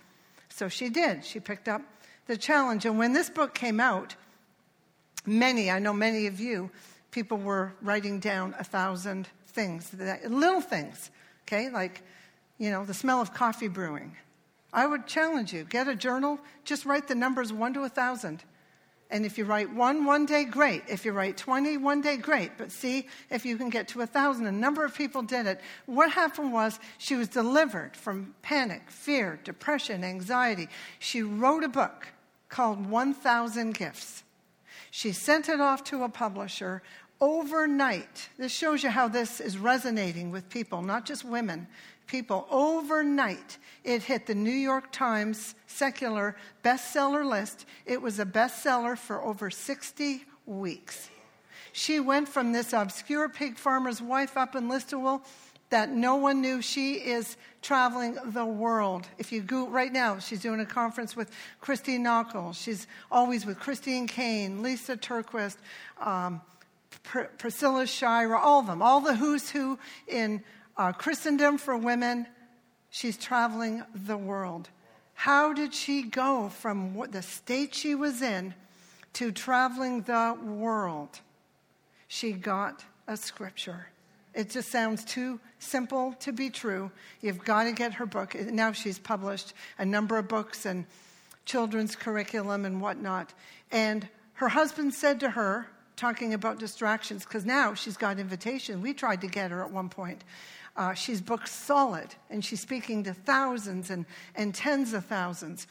[0.50, 1.24] So she did.
[1.24, 1.84] She picked up
[2.26, 2.86] the challenge.
[2.86, 4.16] And when this book came out,
[5.28, 6.72] many, I know many of you,
[7.12, 9.94] people were writing down a thousand things,
[10.28, 11.12] little things,
[11.48, 12.02] okay, like,
[12.58, 14.16] you know, the smell of coffee brewing.
[14.74, 18.44] I would challenge you get a journal, just write the numbers one to a thousand.
[19.14, 20.82] And if you write one one day, great.
[20.88, 22.58] If you write 20 one day, great.
[22.58, 24.48] But see if you can get to a thousand.
[24.48, 25.62] A number of people did it.
[25.86, 30.68] What happened was she was delivered from panic, fear, depression, anxiety.
[30.98, 32.08] She wrote a book
[32.50, 34.24] called 1000 Gifts.
[34.90, 36.82] She sent it off to a publisher
[37.24, 38.28] overnight.
[38.38, 41.68] This shows you how this is resonating with people, not just women
[42.06, 43.58] people overnight.
[43.86, 47.66] It hit the New York Times secular bestseller list.
[47.86, 51.10] It was a bestseller for over 60 weeks.
[51.72, 55.24] She went from this obscure pig farmer's wife up in Listowel
[55.70, 56.62] that no one knew.
[56.62, 59.08] She is traveling the world.
[59.18, 61.32] If you go right now, she's doing a conference with
[61.62, 62.62] Christy Nockels.
[62.62, 65.58] She's always with Christine Caine, Lysa TerKeurst,
[66.00, 66.42] um,
[67.04, 70.44] Pr- Priscilla Shirer, all of them, all the who's who in
[70.78, 72.28] uh, Christendom for Women.
[72.90, 74.70] She's traveling the world.
[75.14, 78.54] How did she go from what, the state she was in
[79.14, 81.20] to traveling the world?
[82.08, 83.88] She got a scripture.
[84.34, 86.92] It just sounds too simple to be true.
[87.22, 88.36] You've got to get her book.
[88.36, 90.86] Now she's published a number of books and
[91.46, 93.34] children's curriculum and whatnot.
[93.72, 98.82] And her husband said to her, talking about distractions, because now she's got invitation.
[98.82, 100.24] We tried to get her at one point.
[100.76, 105.68] Uh, she's booked solid, and she's speaking to thousands and, and tens of thousands.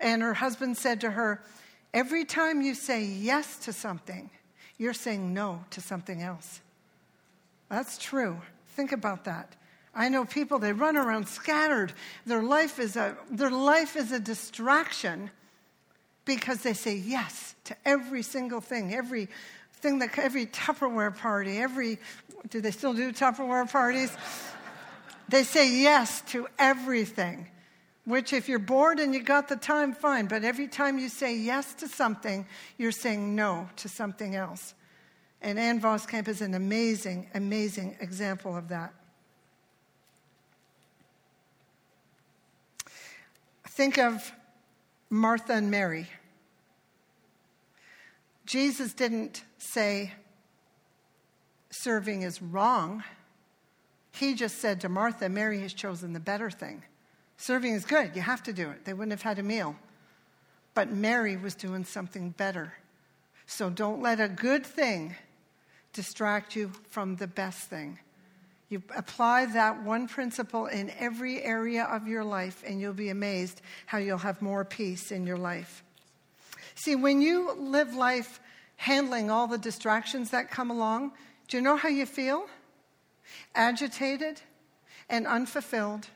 [0.00, 1.42] And her husband said to her,
[1.92, 4.30] Every time you say yes to something,
[4.76, 6.60] you're saying no to something else.
[7.70, 8.40] That's true.
[8.68, 9.56] Think about that.
[9.94, 11.92] I know people, they run around scattered.
[12.26, 15.30] Their life is a, their life is a distraction
[16.26, 19.28] because they say yes to every single thing, every
[19.86, 21.98] thing that every Tupperware party, every
[22.50, 24.10] do they still do Tupperware parties?
[25.28, 27.48] they say yes to everything.
[28.04, 30.26] Which, if you're bored and you got the time, fine.
[30.26, 32.46] But every time you say yes to something,
[32.78, 34.74] you're saying no to something else.
[35.42, 38.94] And Ann Voskamp is an amazing, amazing example of that.
[43.68, 44.32] Think of
[45.10, 46.08] Martha and Mary.
[48.46, 50.12] Jesus didn't say
[51.70, 53.02] serving is wrong.
[54.12, 56.82] He just said to Martha, Mary has chosen the better thing.
[57.36, 58.12] Serving is good.
[58.14, 58.84] You have to do it.
[58.84, 59.76] They wouldn't have had a meal.
[60.74, 62.72] But Mary was doing something better.
[63.46, 65.16] So don't let a good thing
[65.92, 67.98] distract you from the best thing.
[68.68, 73.62] You apply that one principle in every area of your life, and you'll be amazed
[73.86, 75.84] how you'll have more peace in your life.
[76.76, 78.38] See, when you live life
[78.76, 81.12] handling all the distractions that come along,
[81.48, 82.46] do you know how you feel?
[83.54, 84.40] Agitated
[85.08, 86.06] and unfulfilled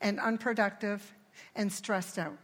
[0.00, 1.12] and unproductive
[1.54, 2.38] and stressed out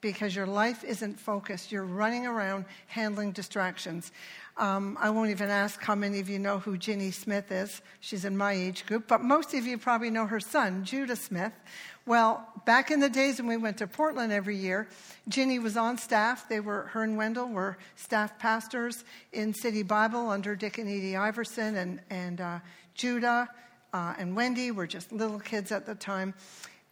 [0.00, 1.70] because your life isn't focused.
[1.70, 4.10] You're running around handling distractions.
[4.58, 7.82] Um, I won't even ask how many of you know who Ginny Smith is.
[8.00, 11.52] She's in my age group, but most of you probably know her son, Judah Smith.
[12.06, 14.88] Well, back in the days when we went to Portland every year,
[15.28, 16.48] Ginny was on staff.
[16.48, 21.16] They were her and Wendell were staff pastors in City Bible under Dick and Edie
[21.16, 22.58] Iverson, and and uh,
[22.94, 23.50] Judah
[23.92, 26.32] uh, and Wendy were just little kids at the time.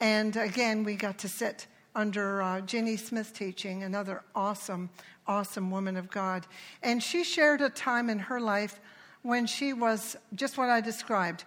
[0.01, 4.91] And again, we got to sit under uh, Ginny Smith's teaching, another awesome
[5.27, 6.47] awesome woman of God.
[6.83, 8.81] And she shared a time in her life
[9.23, 11.45] when she was just what I described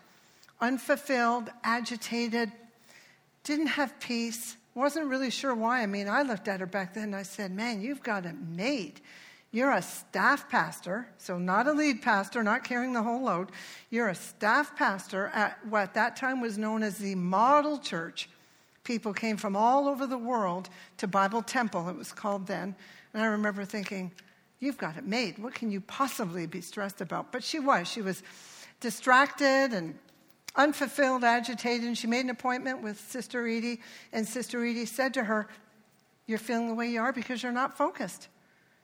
[0.59, 2.51] unfulfilled, agitated,
[3.43, 5.81] didn't have peace, wasn't really sure why.
[5.81, 8.35] I mean, I looked at her back then and I said, Man, you've got it
[8.35, 9.01] made.
[9.51, 13.51] You're a staff pastor, so not a lead pastor, not carrying the whole load.
[13.89, 18.29] You're a staff pastor at what that time was known as the model church.
[18.83, 22.75] People came from all over the world to Bible Temple, it was called then,
[23.17, 24.11] and I remember thinking,
[24.59, 25.39] You've got it made.
[25.39, 27.31] What can you possibly be stressed about?
[27.31, 27.87] But she was.
[27.87, 28.21] She was
[28.79, 29.97] distracted and
[30.55, 31.87] unfulfilled, agitated.
[31.87, 33.81] And she made an appointment with Sister Edie.
[34.13, 35.47] And Sister Edie said to her,
[36.27, 38.27] You're feeling the way you are because you're not focused.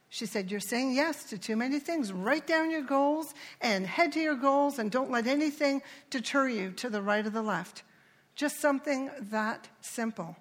[0.10, 2.12] She said, You're saying yes to too many things.
[2.12, 6.72] Write down your goals and head to your goals and don't let anything deter you
[6.72, 7.84] to the right or the left.
[8.36, 10.36] Just something that simple.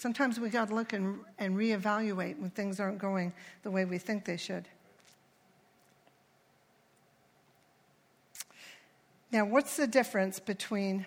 [0.00, 3.34] Sometimes we got to look and, and reevaluate when things aren't going
[3.64, 4.66] the way we think they should.
[9.30, 11.04] Now, what's the difference between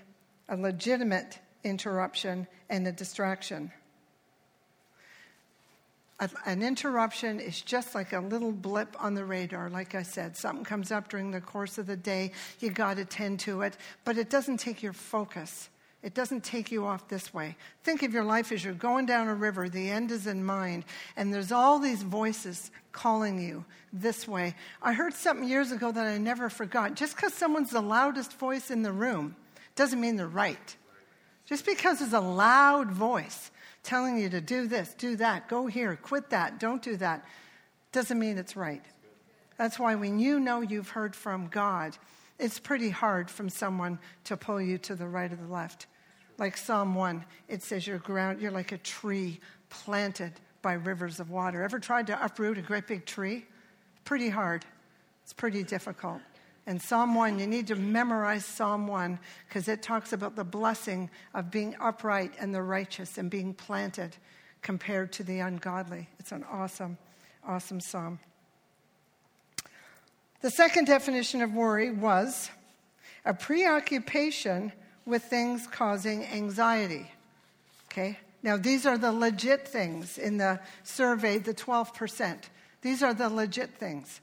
[0.47, 3.71] a legitimate interruption and a distraction?
[6.45, 9.71] An interruption is just like a little blip on the radar.
[9.71, 13.06] Like I said, something comes up during the course of the day, you got to
[13.06, 13.75] tend to it,
[14.06, 15.69] but it doesn't take your focus.
[16.03, 17.55] It doesn't take you off this way.
[17.83, 20.83] Think of your life as you're going down a river, the end is in mind,
[21.15, 23.63] and there's all these voices calling you
[23.93, 24.53] this way.
[24.81, 26.95] I heard something years ago that I never forgot.
[26.95, 29.37] Just because someone's the loudest voice in the room
[29.75, 30.75] doesn't mean they're right.
[31.45, 33.49] Just because there's a loud voice
[33.81, 37.23] telling you to do this, do that, go here, quit that, don't do that,
[37.93, 38.83] doesn't mean it's right.
[39.57, 41.95] That's why when you know you've heard from God,
[42.39, 45.87] it's pretty hard from someone to pull you to the right or the left.
[46.37, 51.29] Like Psalm 1, it says you're ground, you're like a tree planted by rivers of
[51.29, 51.63] water.
[51.63, 53.45] Ever tried to uproot a great big tree?
[54.05, 54.65] Pretty hard.
[55.23, 56.21] It's pretty difficult.
[56.65, 61.09] And Psalm 1, you need to memorize Psalm 1 because it talks about the blessing
[61.33, 64.15] of being upright and the righteous and being planted
[64.61, 66.07] compared to the ungodly.
[66.19, 66.97] It's an awesome,
[67.45, 68.19] awesome psalm.
[70.41, 72.49] The second definition of worry was
[73.25, 74.71] a preoccupation
[75.05, 77.11] with things causing anxiety.
[77.91, 78.17] Okay?
[78.41, 82.37] Now, these are the legit things in the survey, the 12%.
[82.81, 84.19] These are the legit things.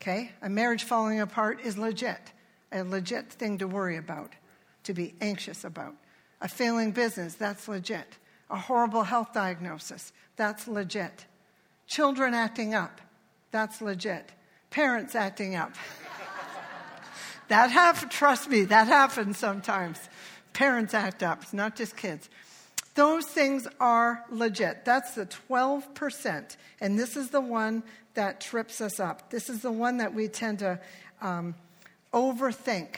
[0.00, 0.32] Okay?
[0.42, 2.20] A marriage falling apart is legit,
[2.70, 4.32] a legit thing to worry about,
[4.84, 5.94] to be anxious about.
[6.42, 8.18] A failing business, that's legit.
[8.50, 11.24] A horrible health diagnosis, that's legit.
[11.86, 13.00] Children acting up,
[13.50, 14.30] that's legit.
[14.70, 15.72] Parents acting up.
[17.48, 19.98] That happens, trust me, that happens sometimes.
[20.52, 22.28] Parents act up, it's not just kids.
[22.94, 24.86] Those things are legit.
[24.86, 26.56] That's the 12%.
[26.80, 27.82] And this is the one
[28.14, 29.30] that trips us up.
[29.30, 30.80] This is the one that we tend to
[31.20, 31.54] um,
[32.14, 32.96] overthink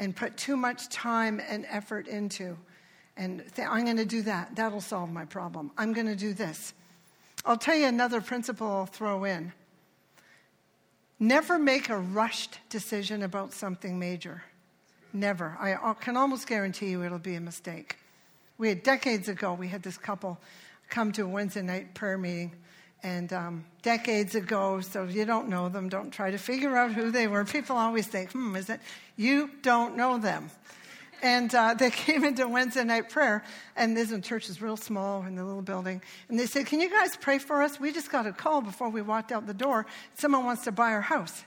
[0.00, 2.56] and put too much time and effort into.
[3.16, 4.56] And th- I'm going to do that.
[4.56, 5.70] That'll solve my problem.
[5.78, 6.74] I'm going to do this.
[7.44, 9.52] I'll tell you another principle I'll throw in.
[11.18, 14.42] Never make a rushed decision about something major.
[15.12, 15.56] Never.
[15.58, 17.96] I can almost guarantee you it'll be a mistake.
[18.58, 20.38] We had decades ago, we had this couple
[20.88, 22.52] come to a Wednesday night prayer meeting.
[23.02, 26.92] And um, decades ago, so if you don't know them, don't try to figure out
[26.92, 27.44] who they were.
[27.44, 28.80] People always think, hmm, is it?
[29.16, 30.50] You don't know them.
[31.22, 33.44] And uh, they came into Wednesday night prayer,
[33.76, 36.02] and this church is real small in the little building.
[36.28, 37.80] And they said, Can you guys pray for us?
[37.80, 39.86] We just got a call before we walked out the door.
[40.14, 41.44] Someone wants to buy our house.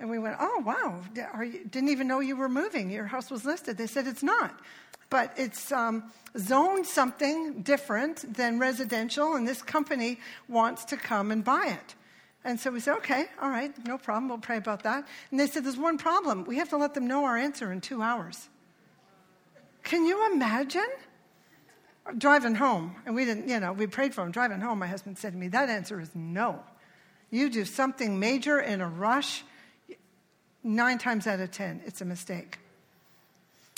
[0.00, 1.00] And we went, Oh, wow.
[1.14, 2.90] You, didn't even know you were moving.
[2.90, 3.78] Your house was listed.
[3.78, 4.58] They said, It's not.
[5.10, 11.44] But it's um, zoned something different than residential, and this company wants to come and
[11.44, 11.94] buy it.
[12.44, 15.06] And so we said, okay, all right, no problem, we'll pray about that.
[15.30, 16.44] And they said, there's one problem.
[16.44, 18.48] We have to let them know our answer in two hours.
[19.82, 20.88] Can you imagine?
[22.18, 24.32] Driving home, and we didn't, you know, we prayed for him.
[24.32, 26.60] Driving home, my husband said to me, That answer is no.
[27.30, 29.44] You do something major in a rush,
[30.64, 32.58] nine times out of ten, it's a mistake.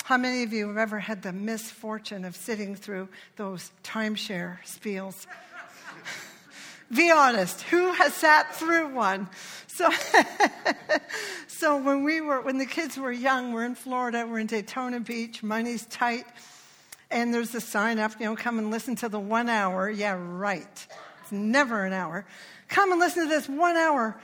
[0.05, 5.27] How many of you have ever had the misfortune of sitting through those timeshare spiels?
[6.95, 9.29] Be honest, who has sat through one?
[9.67, 9.89] So,
[11.59, 15.01] so when we were, when the kids were young, we're in Florida, we're in Daytona
[15.01, 16.27] Beach, money's tight,
[17.11, 19.89] and there's a sign up, you know, come and listen to the one hour.
[19.89, 20.87] Yeah, right.
[21.23, 22.27] It's never an hour.
[22.69, 24.17] Come and listen to this one hour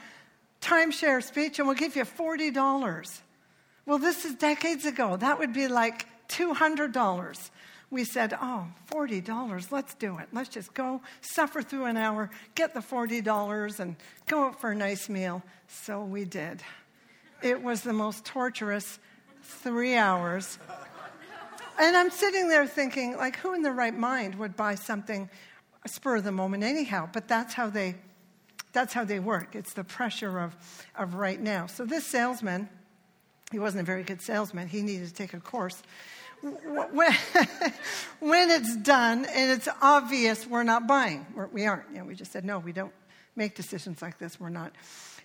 [0.60, 3.20] timeshare speech, and we'll give you $40.
[3.86, 5.16] Well, this is decades ago.
[5.16, 7.50] That would be like $200
[7.90, 10.28] we said, oh, $40, let's do it.
[10.32, 14.76] Let's just go, suffer through an hour, get the $40, and go out for a
[14.76, 15.42] nice meal.
[15.66, 16.62] So we did.
[17.42, 18.98] It was the most torturous
[19.42, 20.58] three hours.
[21.78, 25.30] And I'm sitting there thinking, like, who in their right mind would buy something
[25.86, 27.08] spur of the moment anyhow?
[27.10, 27.94] But that's how they,
[28.72, 29.54] that's how they work.
[29.54, 30.54] It's the pressure of,
[30.94, 31.66] of right now.
[31.66, 32.68] So this salesman,
[33.50, 34.68] he wasn't a very good salesman.
[34.68, 35.82] He needed to take a course
[36.42, 37.12] when,
[38.20, 41.90] when it's done and it's obvious we're not buying, we're, we aren't.
[41.90, 42.92] You know, we just said, no, we don't
[43.36, 44.40] make decisions like this.
[44.40, 44.72] We're not.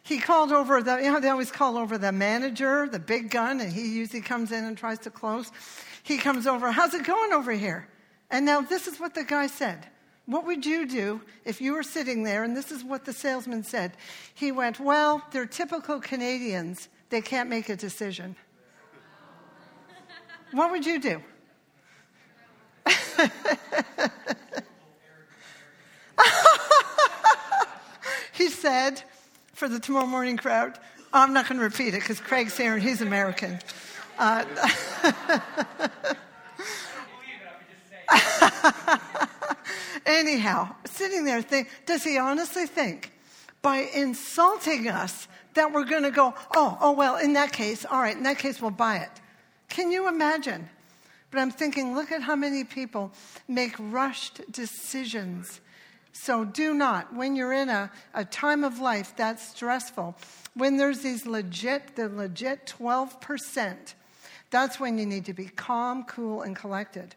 [0.06, 3.60] He called over the, you know, they always call over the manager, the big gun,
[3.60, 5.52] and he usually comes in and tries to close.
[6.04, 7.88] He comes over, how's it going over here?
[8.30, 9.88] And now this is what the guy said.
[10.28, 12.44] What would you do if you were sitting there?
[12.44, 13.94] And this is what the salesman said.
[14.36, 16.88] He went, Well, they're typical Canadians.
[17.10, 18.36] They can't make a decision.
[20.52, 21.24] What would you do?
[28.34, 29.04] he said,
[29.56, 30.78] for the tomorrow morning crowd,
[31.13, 33.60] I'm not going to repeat it because Craig's here and he's American.
[34.20, 34.44] Uh,
[40.06, 43.13] anyhow, sitting there, think, does he honestly think
[43.62, 48.02] by insulting us that we're going to go, oh, oh, well, in that case, all
[48.02, 49.10] right, in that case, we'll buy it?
[49.70, 50.68] Can you imagine?
[51.32, 53.13] But I'm thinking, look at how many people
[53.48, 55.62] make rushed decisions.
[56.17, 60.15] So do not, when you're in a, a time of life that's stressful,
[60.54, 63.93] when there's these legit, the legit 12%,
[64.49, 67.15] that's when you need to be calm, cool, and collected.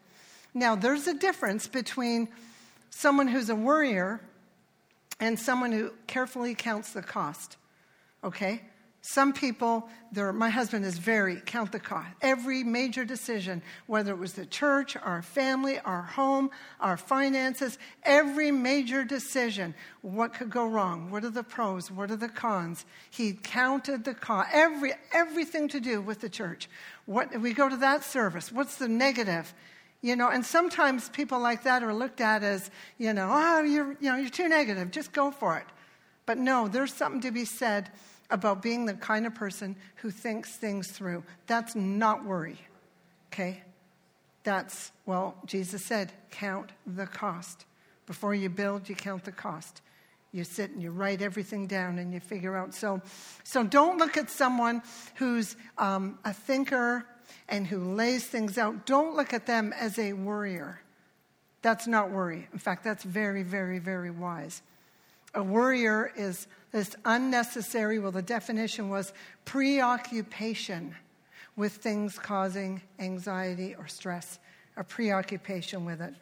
[0.53, 2.27] Now, there's a difference between
[2.89, 4.19] someone who's a worrier
[5.21, 7.55] and someone who carefully counts the cost.
[8.21, 8.61] Okay?
[9.01, 12.09] Some people, my husband is very count the cost.
[12.21, 18.51] Every major decision, whether it was the church, our family, our home, our finances, every
[18.51, 21.11] major decision, what could go wrong?
[21.11, 21.89] What are the pros?
[21.89, 22.85] What are the cons?
[23.09, 24.49] He counted the cost.
[24.51, 26.69] Every, everything to do with the church.
[27.05, 28.51] What, if we go to that service.
[28.51, 29.53] What's the negative?
[30.01, 33.93] You know, and sometimes people like that are looked at as, you know, oh, you're,
[34.01, 34.91] you know, you're too negative.
[34.91, 35.65] Just go for it.
[36.25, 37.89] But no, there's something to be said
[38.29, 41.23] about being the kind of person who thinks things through.
[41.47, 42.59] That's not worry,
[43.31, 43.63] okay?
[44.43, 47.65] That's, well, Jesus said, count the cost.
[48.05, 49.81] Before you build, you count the cost.
[50.31, 52.75] You sit and you write everything down and you figure out.
[52.75, 53.01] So,
[53.43, 54.83] so don't look at someone
[55.15, 57.05] who's um, a thinker
[57.47, 58.85] and who lays things out.
[58.85, 60.79] Don't look at them as a worrier.
[61.61, 62.47] That's not worry.
[62.53, 64.61] In fact, that's very, very, very wise.
[65.33, 69.13] A worrier is this unnecessary, well, the definition was
[69.45, 70.95] preoccupation
[71.55, 74.39] with things causing anxiety or stress,
[74.77, 76.13] a preoccupation with it.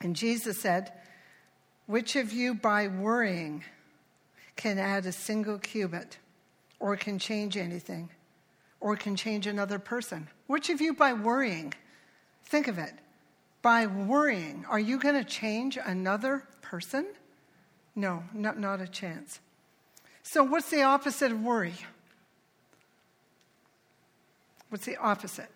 [0.00, 0.92] And Jesus said,
[1.86, 3.64] Which of you by worrying
[4.56, 6.18] can add a single cubit
[6.78, 8.08] or can change anything
[8.80, 10.28] or can change another person?
[10.46, 11.74] Which of you by worrying,
[12.44, 12.94] think of it,
[13.62, 17.06] by worrying, are you going to change another person?
[17.94, 19.40] No, not, not a chance.
[20.22, 21.74] So, what's the opposite of worry?
[24.68, 25.50] What's the opposite?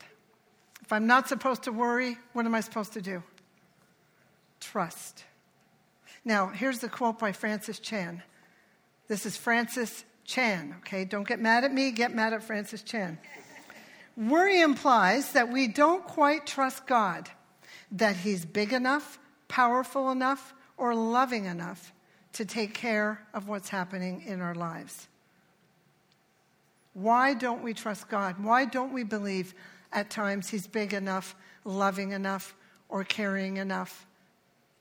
[0.83, 3.23] If I'm not supposed to worry, what am I supposed to do?
[4.61, 5.25] Trust.
[6.25, 8.23] Now, here's the quote by Francis Chan.
[9.09, 11.05] This is Francis Chan, okay?
[11.05, 13.19] Don't get mad at me, get mad at Francis Chan.
[14.17, 17.31] Worry implies that we don't quite trust God,
[17.93, 19.19] that He's big enough,
[19.49, 21.94] powerful enough, or loving enough
[22.35, 25.09] to take care of what's happening in our lives.
[26.93, 28.37] Why don't we trust God?
[28.43, 29.55] Why don't we believe
[29.93, 32.55] at times He's big enough, loving enough,
[32.89, 34.07] or caring enough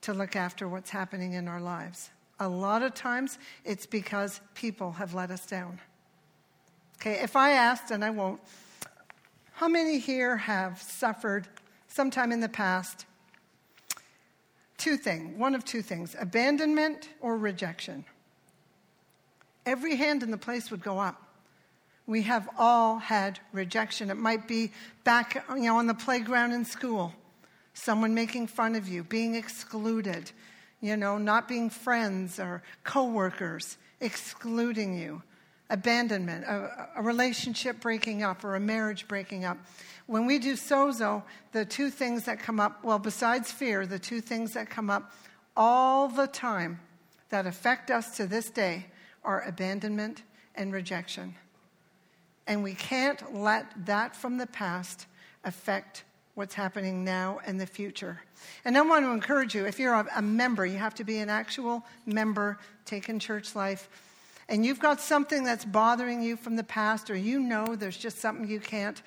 [0.02, 2.10] to look after what's happening in our lives?
[2.40, 5.80] A lot of times it's because people have let us down.
[6.98, 8.42] Okay, if I asked, and I won't,
[9.54, 11.48] how many here have suffered
[11.88, 13.06] sometime in the past
[14.84, 18.04] two things, one of two things abandonment or rejection.
[19.66, 21.22] Every hand in the place would go up.
[22.06, 24.10] We have all had rejection.
[24.10, 24.74] It might be
[25.06, 27.14] back you know, on the playground in school,
[27.74, 30.32] someone making fun of you, being excluded,
[30.82, 35.24] you know, not being friends or coworkers excluding you,
[35.74, 39.58] abandonment, a, a relationship breaking up or a marriage breaking up.
[40.06, 44.22] When we do sozo, the two things that come up, well, besides fear, the two
[44.22, 45.12] things that come up
[45.58, 46.80] all the time
[47.30, 48.86] that affect us to this day
[49.24, 50.22] are abandonment
[50.54, 51.34] and rejection.
[52.46, 55.08] And we can't let that from the past
[55.44, 56.04] affect
[56.36, 58.22] what's happening now and the future.
[58.64, 61.30] And I want to encourage you if you're a, member, you have to be an
[61.30, 63.90] actual member, taking church life,
[64.54, 68.20] and you've got something that's bothering you from the past, or you know there's just
[68.20, 69.02] something you can't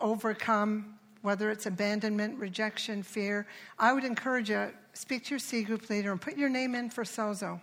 [0.00, 3.46] overcome, whether it's abandonment, rejection, fear,
[3.78, 6.90] I would encourage you speak to your C group leader and put your name in
[6.90, 7.60] for Sozo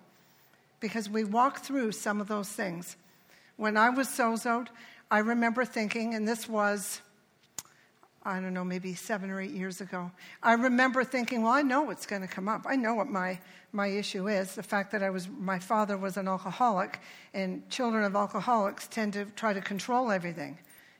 [0.80, 2.96] because we walk through some of those things.
[3.58, 4.70] When I was Sozoed,
[5.12, 7.02] I remember thinking, and this was,
[8.28, 10.12] I don't know, maybe seven or eight years ago.
[10.44, 12.66] I remember thinking, well, I know what's going to come up.
[12.68, 13.40] I know what my,
[13.72, 14.54] my issue is.
[14.54, 17.00] The fact that I was, my father was an alcoholic,
[17.34, 20.58] and children of alcoholics tend to try to control everything.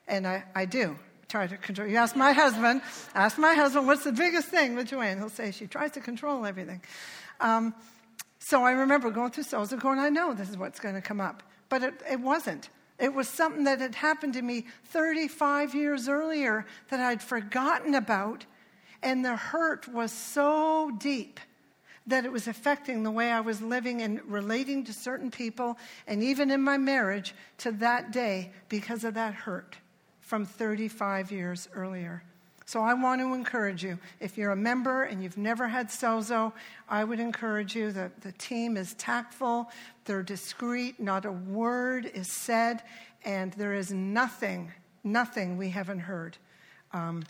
[0.08, 0.98] And I, I do
[1.28, 1.90] try to control.
[1.90, 2.82] You ask my husband,
[3.14, 5.18] ask my husband, what's the biggest thing with Joanne?
[5.18, 6.82] He'll say she tries to control everything.
[7.42, 7.76] Um,
[8.40, 11.20] so I remember going through Sozo going, I know this is what's going to come
[11.20, 11.44] up.
[11.68, 12.70] But it, it wasn't.
[13.00, 18.46] It was something that had happened to me 35 years earlier that I'd forgotten about.
[19.04, 21.40] And the hurt was so deep
[22.08, 25.78] that it was affecting the way I was living and relating to certain people,
[26.08, 29.76] and even in my marriage to that day because of that hurt
[30.22, 32.24] from 35 years earlier.
[32.68, 33.98] So I want to encourage you.
[34.20, 36.52] If you're a member and you've never had Sozo,
[36.90, 37.94] I would encourage you.
[37.94, 39.72] that the team is tactful,
[40.04, 42.84] they're discreet, not a word is said,
[43.24, 44.74] and there is nothing,
[45.06, 46.38] nothing we haven't heard.
[46.92, 47.24] Um,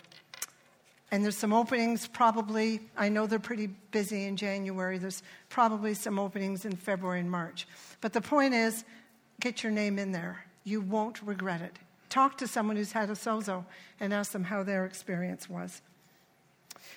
[1.12, 4.98] and there's some openings probably, I know they're pretty busy in January.
[4.98, 7.68] There's probably some openings in February and March.
[8.00, 8.84] But the point is,
[9.38, 10.44] get your name in there.
[10.64, 11.78] You won't regret it.
[12.08, 13.64] Talk to someone who's had a sozo
[14.00, 15.82] and ask them how their experience was.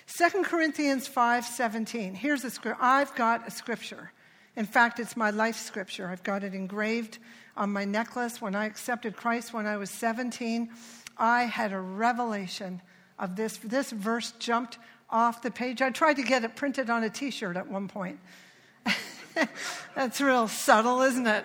[0.06, 2.14] 2 Corinthians 5:17.
[2.14, 2.82] Here's a scripture.
[2.82, 4.12] I've got a scripture.
[4.56, 6.08] In fact, it's my life scripture.
[6.08, 7.18] I've got it engraved
[7.56, 8.40] on my necklace.
[8.40, 10.70] When I accepted Christ when I was 17,
[11.16, 12.82] I had a revelation
[13.18, 13.58] of this.
[13.58, 15.82] This verse jumped off the page.
[15.82, 18.18] I tried to get it printed on a t shirt at one point.
[19.94, 21.44] That's real subtle, isn't it?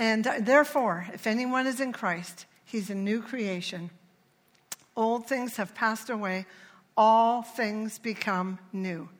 [0.00, 3.90] And therefore, if anyone is in Christ, he's a new creation.
[4.96, 6.46] Old things have passed away,
[6.96, 9.10] all things become new.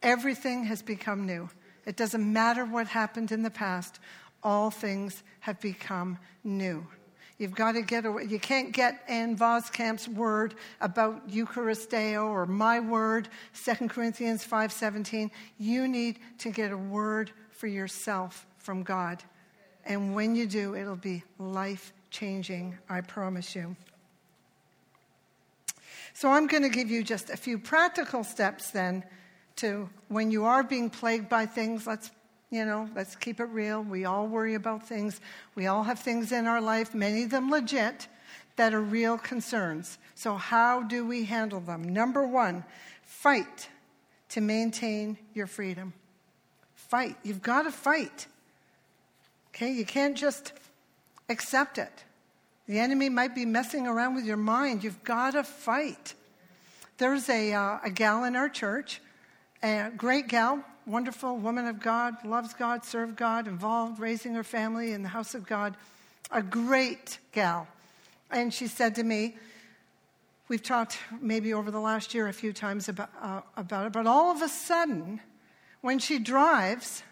[0.00, 1.50] Everything has become new.
[1.86, 3.98] It doesn't matter what happened in the past,
[4.44, 6.86] all things have become new.
[7.36, 8.26] You've got to get away.
[8.26, 13.28] You can't get Ann Voskamp's word about Eucharisteo or my word,
[13.64, 15.32] 2 Corinthians 5.17.
[15.58, 19.24] You need to get a word for yourself from God.
[19.84, 23.76] And when you do, it'll be life changing, I promise you.
[26.14, 29.04] So I'm going to give you just a few practical steps then
[29.56, 32.10] to when you are being plagued by things, let's
[32.52, 33.82] you know, let's keep it real.
[33.82, 35.22] We all worry about things.
[35.54, 38.08] We all have things in our life, many of them legit,
[38.56, 39.98] that are real concerns.
[40.14, 41.82] So, how do we handle them?
[41.82, 42.64] Number one,
[43.02, 43.70] fight
[44.28, 45.94] to maintain your freedom.
[46.74, 47.16] Fight.
[47.22, 48.26] You've got to fight.
[49.54, 50.52] Okay, you can't just
[51.28, 52.04] accept it.
[52.66, 54.82] The enemy might be messing around with your mind.
[54.82, 56.14] You've got to fight.
[56.96, 59.00] There's a, uh, a gal in our church,
[59.62, 64.92] a great gal, wonderful woman of God, loves God, served God, involved, raising her family
[64.92, 65.76] in the house of God.
[66.30, 67.68] A great gal.
[68.30, 69.36] And she said to me,
[70.48, 74.06] We've talked maybe over the last year a few times about, uh, about it, but
[74.06, 75.20] all of a sudden,
[75.80, 77.02] when she drives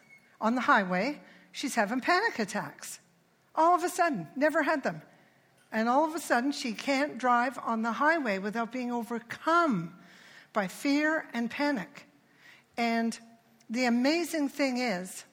[0.40, 1.20] on the highway,
[1.52, 3.00] she's having panic attacks.
[3.54, 5.02] All of a sudden, never had them.
[5.72, 9.94] And all of a sudden, she can't drive on the highway without being overcome
[10.52, 12.06] by fear and panic.
[12.76, 13.18] And
[13.68, 15.24] the amazing thing is,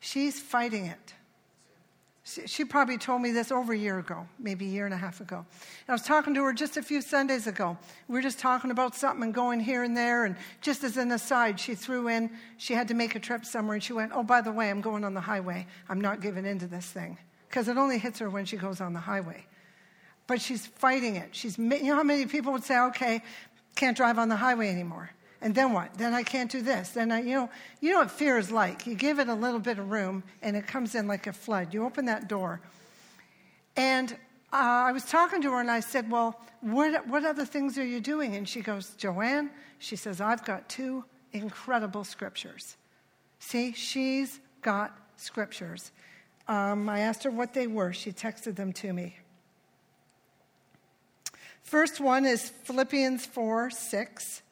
[0.00, 1.14] she's fighting it.
[2.46, 5.20] She probably told me this over a year ago, maybe a year and a half
[5.20, 5.36] ago.
[5.36, 7.78] And I was talking to her just a few Sundays ago.
[8.08, 10.24] We were just talking about something and going here and there.
[10.24, 13.74] And just as an aside, she threw in, she had to make a trip somewhere.
[13.74, 15.68] And she went, Oh, by the way, I'm going on the highway.
[15.88, 17.16] I'm not giving in to this thing.
[17.48, 19.46] Because it only hits her when she goes on the highway.
[20.26, 21.28] But she's fighting it.
[21.30, 23.22] She's, you know how many people would say, Okay,
[23.76, 25.10] can't drive on the highway anymore?
[25.40, 25.94] And then what?
[25.98, 26.90] Then I can't do this.
[26.90, 28.86] Then I, you know, you know what fear is like.
[28.86, 31.74] You give it a little bit of room, and it comes in like a flood.
[31.74, 32.60] You open that door,
[33.76, 34.12] and
[34.52, 34.56] uh,
[34.88, 38.00] I was talking to her, and I said, "Well, what what other things are you
[38.00, 42.76] doing?" And she goes, "Joanne," she says, "I've got two incredible scriptures.
[43.38, 45.92] See, she's got scriptures."
[46.48, 47.92] Um, I asked her what they were.
[47.92, 49.16] She texted them to me.
[51.62, 54.42] First one is Philippians 4 6.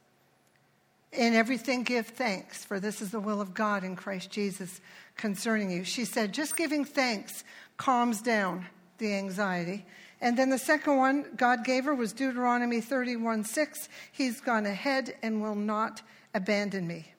[1.16, 4.80] In everything, give thanks, for this is the will of God in Christ Jesus
[5.16, 5.84] concerning you.
[5.84, 7.44] She said, just giving thanks
[7.76, 8.66] calms down
[8.98, 9.86] the anxiety.
[10.20, 13.88] And then the second one God gave her was Deuteronomy 31 6.
[14.10, 16.02] He's gone ahead and will not
[16.34, 17.12] abandon me.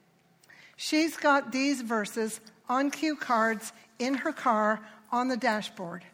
[0.76, 6.04] She's got these verses on cue cards in her car on the dashboard.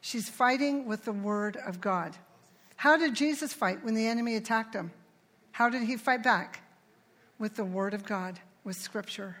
[0.00, 2.16] She's fighting with the Word of God.
[2.76, 4.92] How did Jesus fight when the enemy attacked him?
[5.50, 6.60] How did he fight back?
[7.38, 9.36] With the Word of God, with Scripture.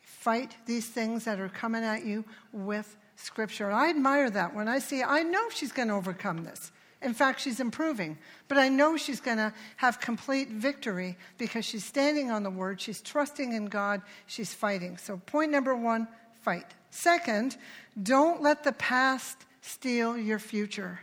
[0.00, 3.70] Fight these things that are coming at you with Scripture.
[3.70, 6.72] I admire that when I see, I know she's going to overcome this.
[7.02, 8.18] In fact, she's improving.
[8.48, 12.80] But I know she's going to have complete victory because she's standing on the Word,
[12.80, 14.96] she's trusting in God, she's fighting.
[14.96, 16.08] So, point number one
[16.42, 16.66] fight.
[16.90, 17.56] Second,
[18.02, 21.00] don't let the past steal your future.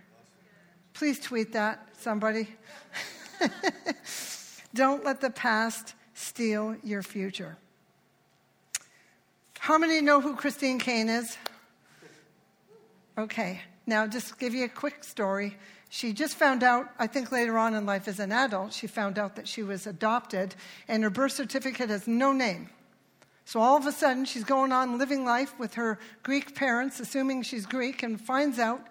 [0.93, 2.47] Please tweet that, somebody.
[4.73, 7.57] don't let the past steal your future.
[9.59, 11.38] How many know who Christine Caine is?
[13.18, 15.57] Okay, now just give you a quick story.
[15.89, 19.20] She just found out, I think later on in life as an adult, she found
[19.20, 20.55] out that she was adopted
[20.88, 22.70] and her birth certificate has no name.
[23.45, 27.43] So all of a sudden, she's going on living life with her Greek parents, assuming
[27.43, 28.82] she's Greek, and finds out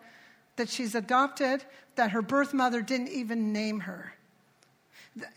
[0.56, 1.64] that she's adopted,
[1.96, 4.14] that her birth mother didn't even name her.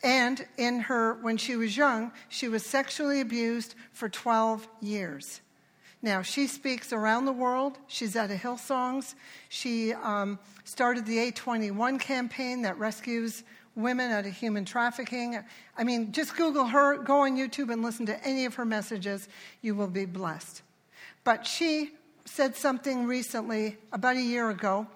[0.04, 5.42] And in her, when she was young, she was sexually abused for 12 years.
[6.02, 7.78] Now, she speaks around the world.
[7.88, 9.16] She's at a Hillsongs.
[9.50, 13.44] She um, started the A21 campaign that rescues
[13.76, 15.40] women out of human trafficking.
[15.78, 19.28] I mean, just Google her, go on YouTube and listen to any of her messages.
[19.62, 20.62] You will be blessed.
[21.24, 21.92] But she
[22.26, 24.88] said something recently, about a year ago,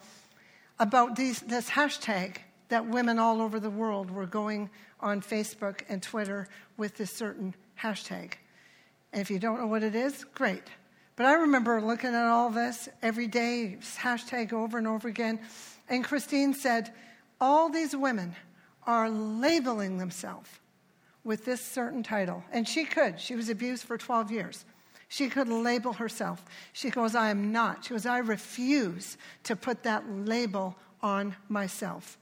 [0.80, 2.38] about these, this hashtag
[2.70, 6.48] that women all over the world were going on Facebook and Twitter
[6.78, 8.34] with this certain hashtag.
[9.12, 10.64] And if you don't know what it is, great.
[11.16, 15.40] But I remember looking at all this every day, hashtag over and over again.
[15.90, 16.94] And Christine said,
[17.42, 18.36] All these women
[18.88, 20.50] are labeling themselves
[21.24, 22.44] with this certain title.
[22.52, 23.20] And she could.
[23.20, 24.66] She was abused for 12 years.
[25.10, 26.46] She could label herself.
[26.72, 27.84] She goes, I am not.
[27.84, 32.18] She goes, I refuse to put that label on myself.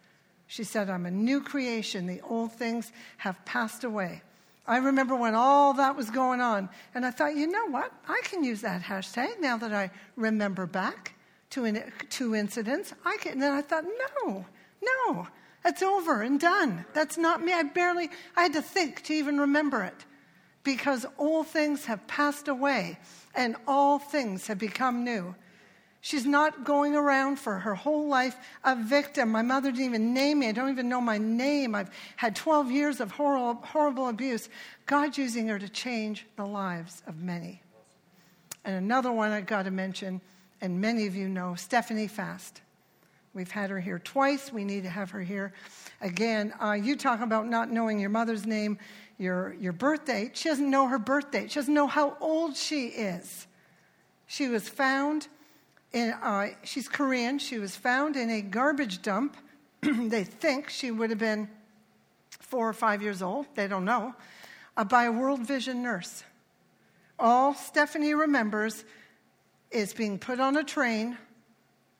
[0.48, 2.08] She said, I'm a new creation.
[2.08, 4.22] The old things have passed away.
[4.66, 7.92] I remember when all that was going on, and I thought, you know what?
[8.08, 11.14] I can use that hashtag now that I remember back
[11.52, 12.94] to in, two incidents.
[13.06, 13.86] I can, and then I thought,
[14.26, 14.46] no,
[14.82, 15.28] no,
[15.64, 16.86] it's over and done.
[16.94, 17.54] That's not me.
[17.54, 20.06] I barely, I had to think to even remember it
[20.64, 23.00] because all things have passed away
[23.36, 25.34] and all things have become new.
[26.02, 29.30] She's not going around for her whole life a victim.
[29.30, 30.50] My mother didn't even name me.
[30.50, 31.76] I don't even know my name.
[31.76, 34.48] I've had 12 years of horrible, horrible abuse.
[34.86, 37.62] God's using her to change the lives of many.
[38.64, 40.22] And another one I've got to mention,
[40.62, 42.62] and many of you know, Stephanie Fast.
[43.34, 44.52] We've had her here twice.
[44.52, 45.54] We need to have her here
[46.02, 46.54] again.
[46.62, 48.80] Uh, you talk about not knowing your mother's name,
[49.18, 50.36] your, your birth date.
[50.36, 51.52] She doesn't know her birth date.
[51.52, 53.46] She doesn't know how old she is.
[54.26, 55.28] She was found
[55.94, 57.40] in, uh, she's Korean.
[57.40, 59.38] She was found in a garbage dump.
[59.82, 61.50] they think she would have been
[62.30, 63.46] four or five years old.
[63.56, 64.14] They don't know.
[64.76, 66.24] Uh, by a World Vision nurse.
[67.20, 68.86] All Stephanie remembers
[69.72, 71.18] is being put on a train,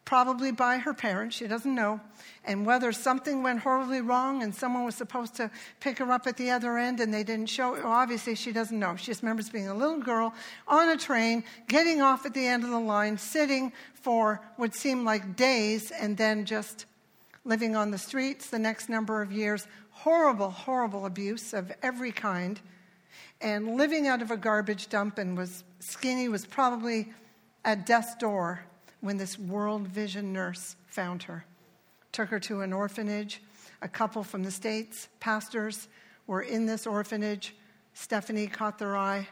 [0.08, 1.36] probably by her parents.
[1.36, 2.00] She doesn't know.
[2.46, 5.52] And whether something went horribly wrong and someone was supposed to
[5.82, 8.80] pick her up at the other end and they didn't show, well, obviously she doesn't
[8.80, 8.96] know.
[8.96, 10.34] She just remembers being a little girl
[10.66, 15.04] on a train, getting off at the end of the line, sitting for what seemed
[15.04, 16.86] like days, and then just
[17.44, 19.68] living on the streets the next number of years.
[19.90, 22.62] Horrible, horrible abuse of every kind.
[23.42, 27.12] And living out of a garbage dump and was skinny, was probably
[27.66, 28.62] at death's door
[29.08, 31.46] when this World Vision nurse found her.
[32.12, 33.42] Took her to an orphanage.
[33.82, 35.88] A couple from the States, pastors,
[36.28, 37.56] were in this orphanage.
[37.94, 39.26] Stephanie caught their eye.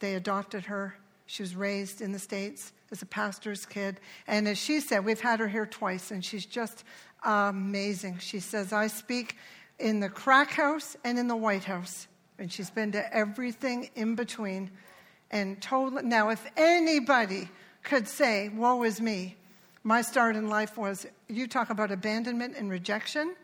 [0.00, 0.96] They adopted her.
[1.26, 4.00] She was raised in the States as a pastor's kid.
[4.26, 6.82] And as she said, we've had her here twice, and she's just
[7.22, 8.18] amazing.
[8.18, 9.36] She says, I speak
[9.78, 12.08] in the crack house and in the White House.
[12.40, 14.72] And she's been to everything in between.
[15.30, 17.48] And told, now, if anybody
[17.82, 19.36] could say, Woe is me.
[19.84, 23.34] My start in life was, you talk about abandonment and rejection.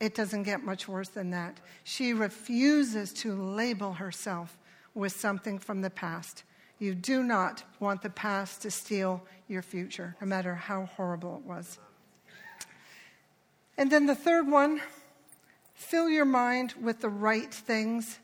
[0.00, 1.60] It doesn't get much worse than that.
[1.84, 4.58] She refuses to label herself
[4.94, 6.42] with something from the past.
[6.78, 11.48] You do not want the past to steal your future, no matter how horrible it
[11.48, 11.78] was.
[13.76, 14.80] And then the third one
[15.74, 18.18] fill your mind with the right things.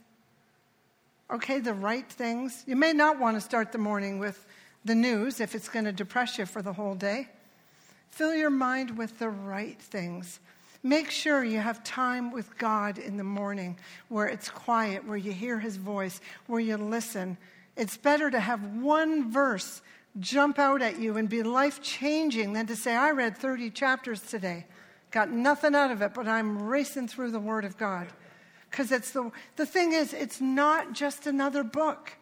[1.31, 2.65] Okay, the right things.
[2.67, 4.46] You may not want to start the morning with
[4.87, 7.29] the news if it's going to depress you for the whole day.
[8.11, 10.41] Fill your mind with the right things.
[10.83, 13.77] Make sure you have time with God in the morning
[14.09, 17.37] where it's quiet, where you hear His voice, where you listen.
[17.77, 19.83] It's better to have one verse
[20.19, 24.21] jump out at you and be life changing than to say, I read 30 chapters
[24.23, 24.65] today.
[25.11, 28.07] Got nothing out of it, but I'm racing through the Word of God.
[28.71, 32.13] Because it's the, the thing is, it's not just another book.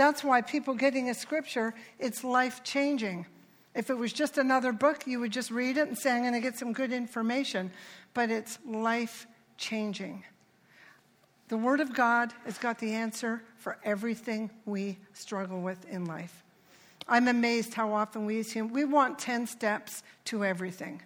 [0.00, 3.26] That's why people getting a scripture, it's life changing.
[3.74, 6.32] If it was just another book, you would just read it and say, I'm going
[6.32, 7.70] to get some good information.
[8.14, 9.26] But it's life
[9.58, 10.24] changing.
[11.48, 16.44] The Word of God has got the answer for everything we struggle with in life.
[17.06, 21.02] I'm amazed how often we assume we want 10 steps to everything,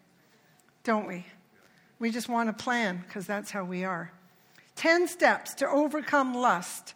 [0.84, 1.26] don't we?
[1.98, 4.12] We just want a plan because that's how we are.
[4.76, 6.94] 10 steps to overcome lust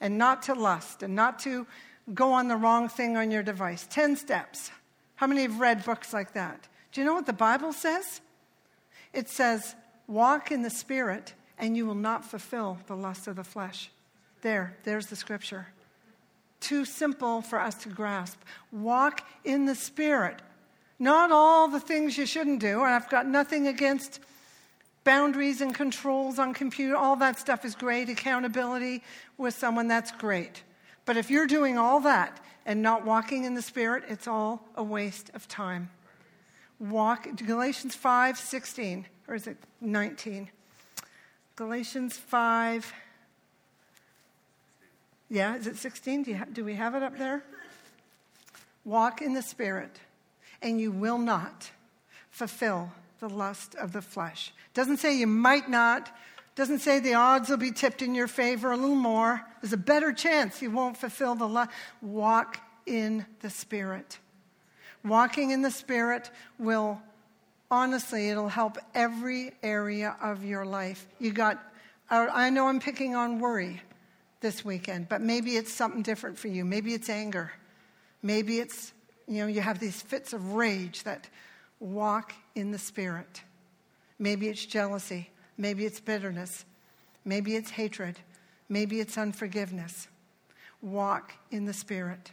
[0.00, 1.66] and not to lust and not to
[2.14, 3.86] go on the wrong thing on your device.
[3.90, 4.70] 10 steps.
[5.16, 6.68] How many have read books like that?
[6.92, 8.20] Do you know what the Bible says?
[9.12, 9.74] It says,
[10.06, 13.90] Walk in the Spirit, and you will not fulfill the lust of the flesh.
[14.42, 15.68] There, there's the scripture.
[16.60, 18.40] Too simple for us to grasp.
[18.72, 20.40] Walk in the Spirit.
[20.98, 24.20] Not all the things you shouldn't do, and I've got nothing against
[25.08, 28.10] boundaries and controls on computer, all that stuff is great.
[28.10, 29.02] Accountability
[29.38, 30.62] with someone, that's great.
[31.06, 34.82] But if you're doing all that and not walking in the Spirit, it's all a
[34.82, 35.88] waste of time.
[36.78, 40.50] Walk, Galatians 5 16, or is it 19?
[41.56, 42.92] Galatians 5.
[45.30, 46.22] Yeah, is it 16?
[46.24, 47.42] Do, do we have it up there?
[48.84, 50.00] Walk in the Spirit,
[50.60, 51.70] and you will not
[52.30, 54.52] fulfill the lust of the flesh.
[54.74, 56.14] Doesn't say you might not.
[56.54, 59.40] Doesn't say the odds will be tipped in your favor a little more.
[59.60, 61.70] There's a better chance you won't fulfill the lust.
[62.02, 64.18] Walk in the Spirit.
[65.04, 67.00] Walking in the Spirit will,
[67.70, 71.06] honestly, it'll help every area of your life.
[71.20, 71.62] You got,
[72.10, 73.80] I know I'm picking on worry
[74.40, 76.64] this weekend, but maybe it's something different for you.
[76.64, 77.52] Maybe it's anger.
[78.22, 78.92] Maybe it's,
[79.28, 81.28] you know, you have these fits of rage that
[81.80, 83.42] walk in the Spirit.
[84.18, 85.30] Maybe it's jealousy.
[85.56, 86.64] Maybe it's bitterness.
[87.24, 88.18] Maybe it's hatred.
[88.68, 90.08] Maybe it's unforgiveness.
[90.82, 92.32] Walk in the Spirit.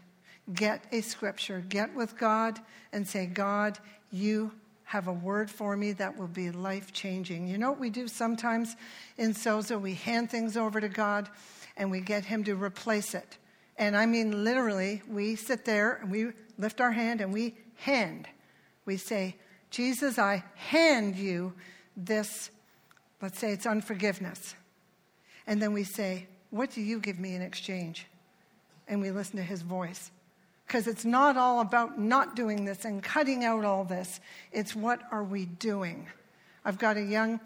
[0.54, 1.64] Get a scripture.
[1.68, 2.60] Get with God
[2.94, 3.80] and say, God,
[4.12, 4.52] you
[4.84, 7.48] have a word for me that will be life changing.
[7.48, 8.76] You know what we do sometimes
[9.18, 9.82] in Sozo?
[9.82, 11.30] We hand things over to God
[11.76, 13.38] and we get Him to replace it.
[13.78, 16.28] And I mean, literally, we sit there and we
[16.58, 18.28] lift our hand and we hand
[18.86, 19.36] we say,
[19.72, 21.54] Jesus, I hand you
[21.98, 22.50] this,
[23.22, 24.56] let's say it's unforgiveness.
[25.48, 28.08] And then we say, What do you give me in exchange?
[28.88, 30.12] And we listen to his voice.
[30.66, 34.20] Because it's not all about not doing this and cutting out all this,
[34.52, 36.08] it's what are we doing?
[36.64, 37.40] I've got a young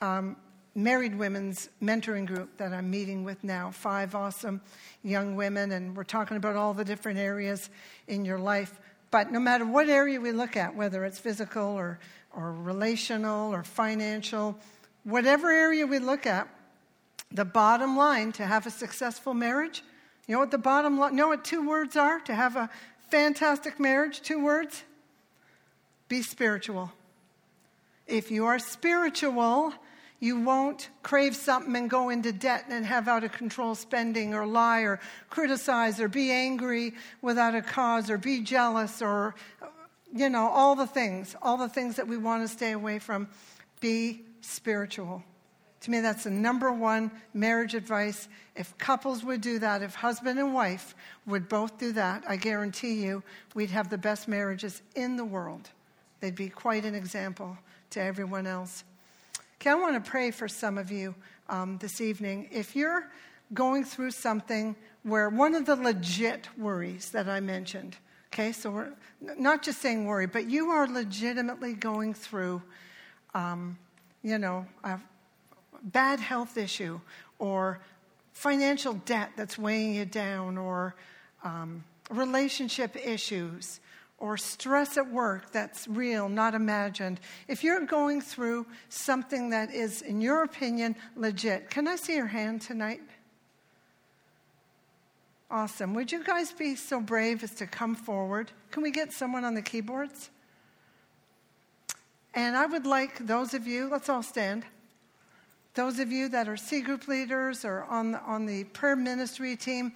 [0.00, 0.36] um,
[0.74, 4.60] married women's mentoring group that I'm meeting with now, five awesome
[5.02, 7.70] young women, and we're talking about all the different areas
[8.06, 8.78] in your life.
[9.10, 11.98] But no matter what area we look at, whether it's physical or,
[12.34, 14.56] or relational or financial,
[15.04, 16.48] whatever area we look at,
[17.32, 19.82] the bottom line to have a successful marriage,
[20.26, 22.70] you know what the bottom line, know what two words are to have a
[23.08, 24.20] fantastic marriage?
[24.20, 24.84] Two words?
[26.10, 26.92] be spiritual.
[28.08, 29.72] If you are spiritual,
[30.20, 34.46] you won't crave something and go into debt and have out of control spending or
[34.46, 35.00] lie or
[35.30, 39.34] criticize or be angry without a cause or be jealous or,
[40.14, 43.28] you know, all the things, all the things that we want to stay away from.
[43.80, 45.24] Be spiritual.
[45.80, 48.28] To me, that's the number one marriage advice.
[48.54, 50.94] If couples would do that, if husband and wife
[51.24, 53.22] would both do that, I guarantee you
[53.54, 55.70] we'd have the best marriages in the world.
[56.20, 57.56] They'd be quite an example
[57.90, 58.84] to everyone else.
[59.60, 61.14] Okay, I want to pray for some of you
[61.50, 62.48] um, this evening.
[62.50, 63.06] If you're
[63.52, 67.98] going through something where one of the legit worries that I mentioned,
[68.32, 72.62] okay, so we're not just saying worry, but you are legitimately going through,
[73.34, 73.76] um,
[74.22, 74.98] you know, a
[75.82, 76.98] bad health issue
[77.38, 77.80] or
[78.32, 80.94] financial debt that's weighing you down or
[81.44, 83.80] um, relationship issues
[84.20, 87.18] or stress at work that's real, not imagined,
[87.48, 92.26] if you're going through something that is, in your opinion, legit, can I see your
[92.26, 93.00] hand tonight?
[95.50, 95.94] Awesome.
[95.94, 98.52] Would you guys be so brave as to come forward?
[98.70, 100.30] Can we get someone on the keyboards?
[102.34, 104.64] And I would like those of you, let's all stand.
[105.74, 109.56] Those of you that are C group leaders or on the, on the prayer ministry
[109.56, 109.92] team,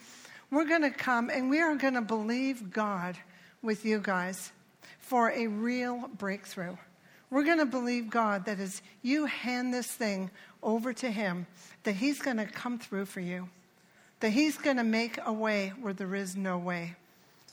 [0.51, 3.17] we're going to come and we are going to believe God
[3.65, 4.53] with you guys
[4.99, 6.77] for a real breakthrough.
[7.31, 10.31] We're going to believe God that as you hand this thing
[10.63, 11.47] over to Him,
[11.83, 13.49] that He's going to come through for you,
[14.21, 16.95] that He's going to make a way where there is no way,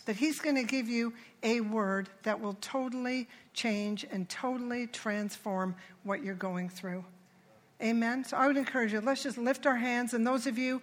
[0.06, 5.76] that He's going to give you a word that will totally change and totally transform
[6.04, 7.04] what you're going through.
[7.82, 8.24] Amen.
[8.24, 10.14] So I would encourage you, let's just lift our hands.
[10.14, 10.82] And those of you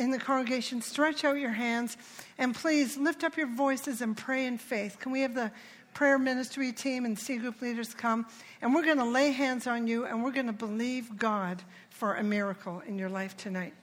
[0.00, 1.96] in the congregation, stretch out your hands
[2.38, 4.98] and please lift up your voices and pray in faith.
[4.98, 5.52] Can we have the
[5.92, 8.26] prayer ministry team and C group leaders come?
[8.62, 12.14] And we're going to lay hands on you and we're going to believe God for
[12.14, 13.74] a miracle in your life tonight.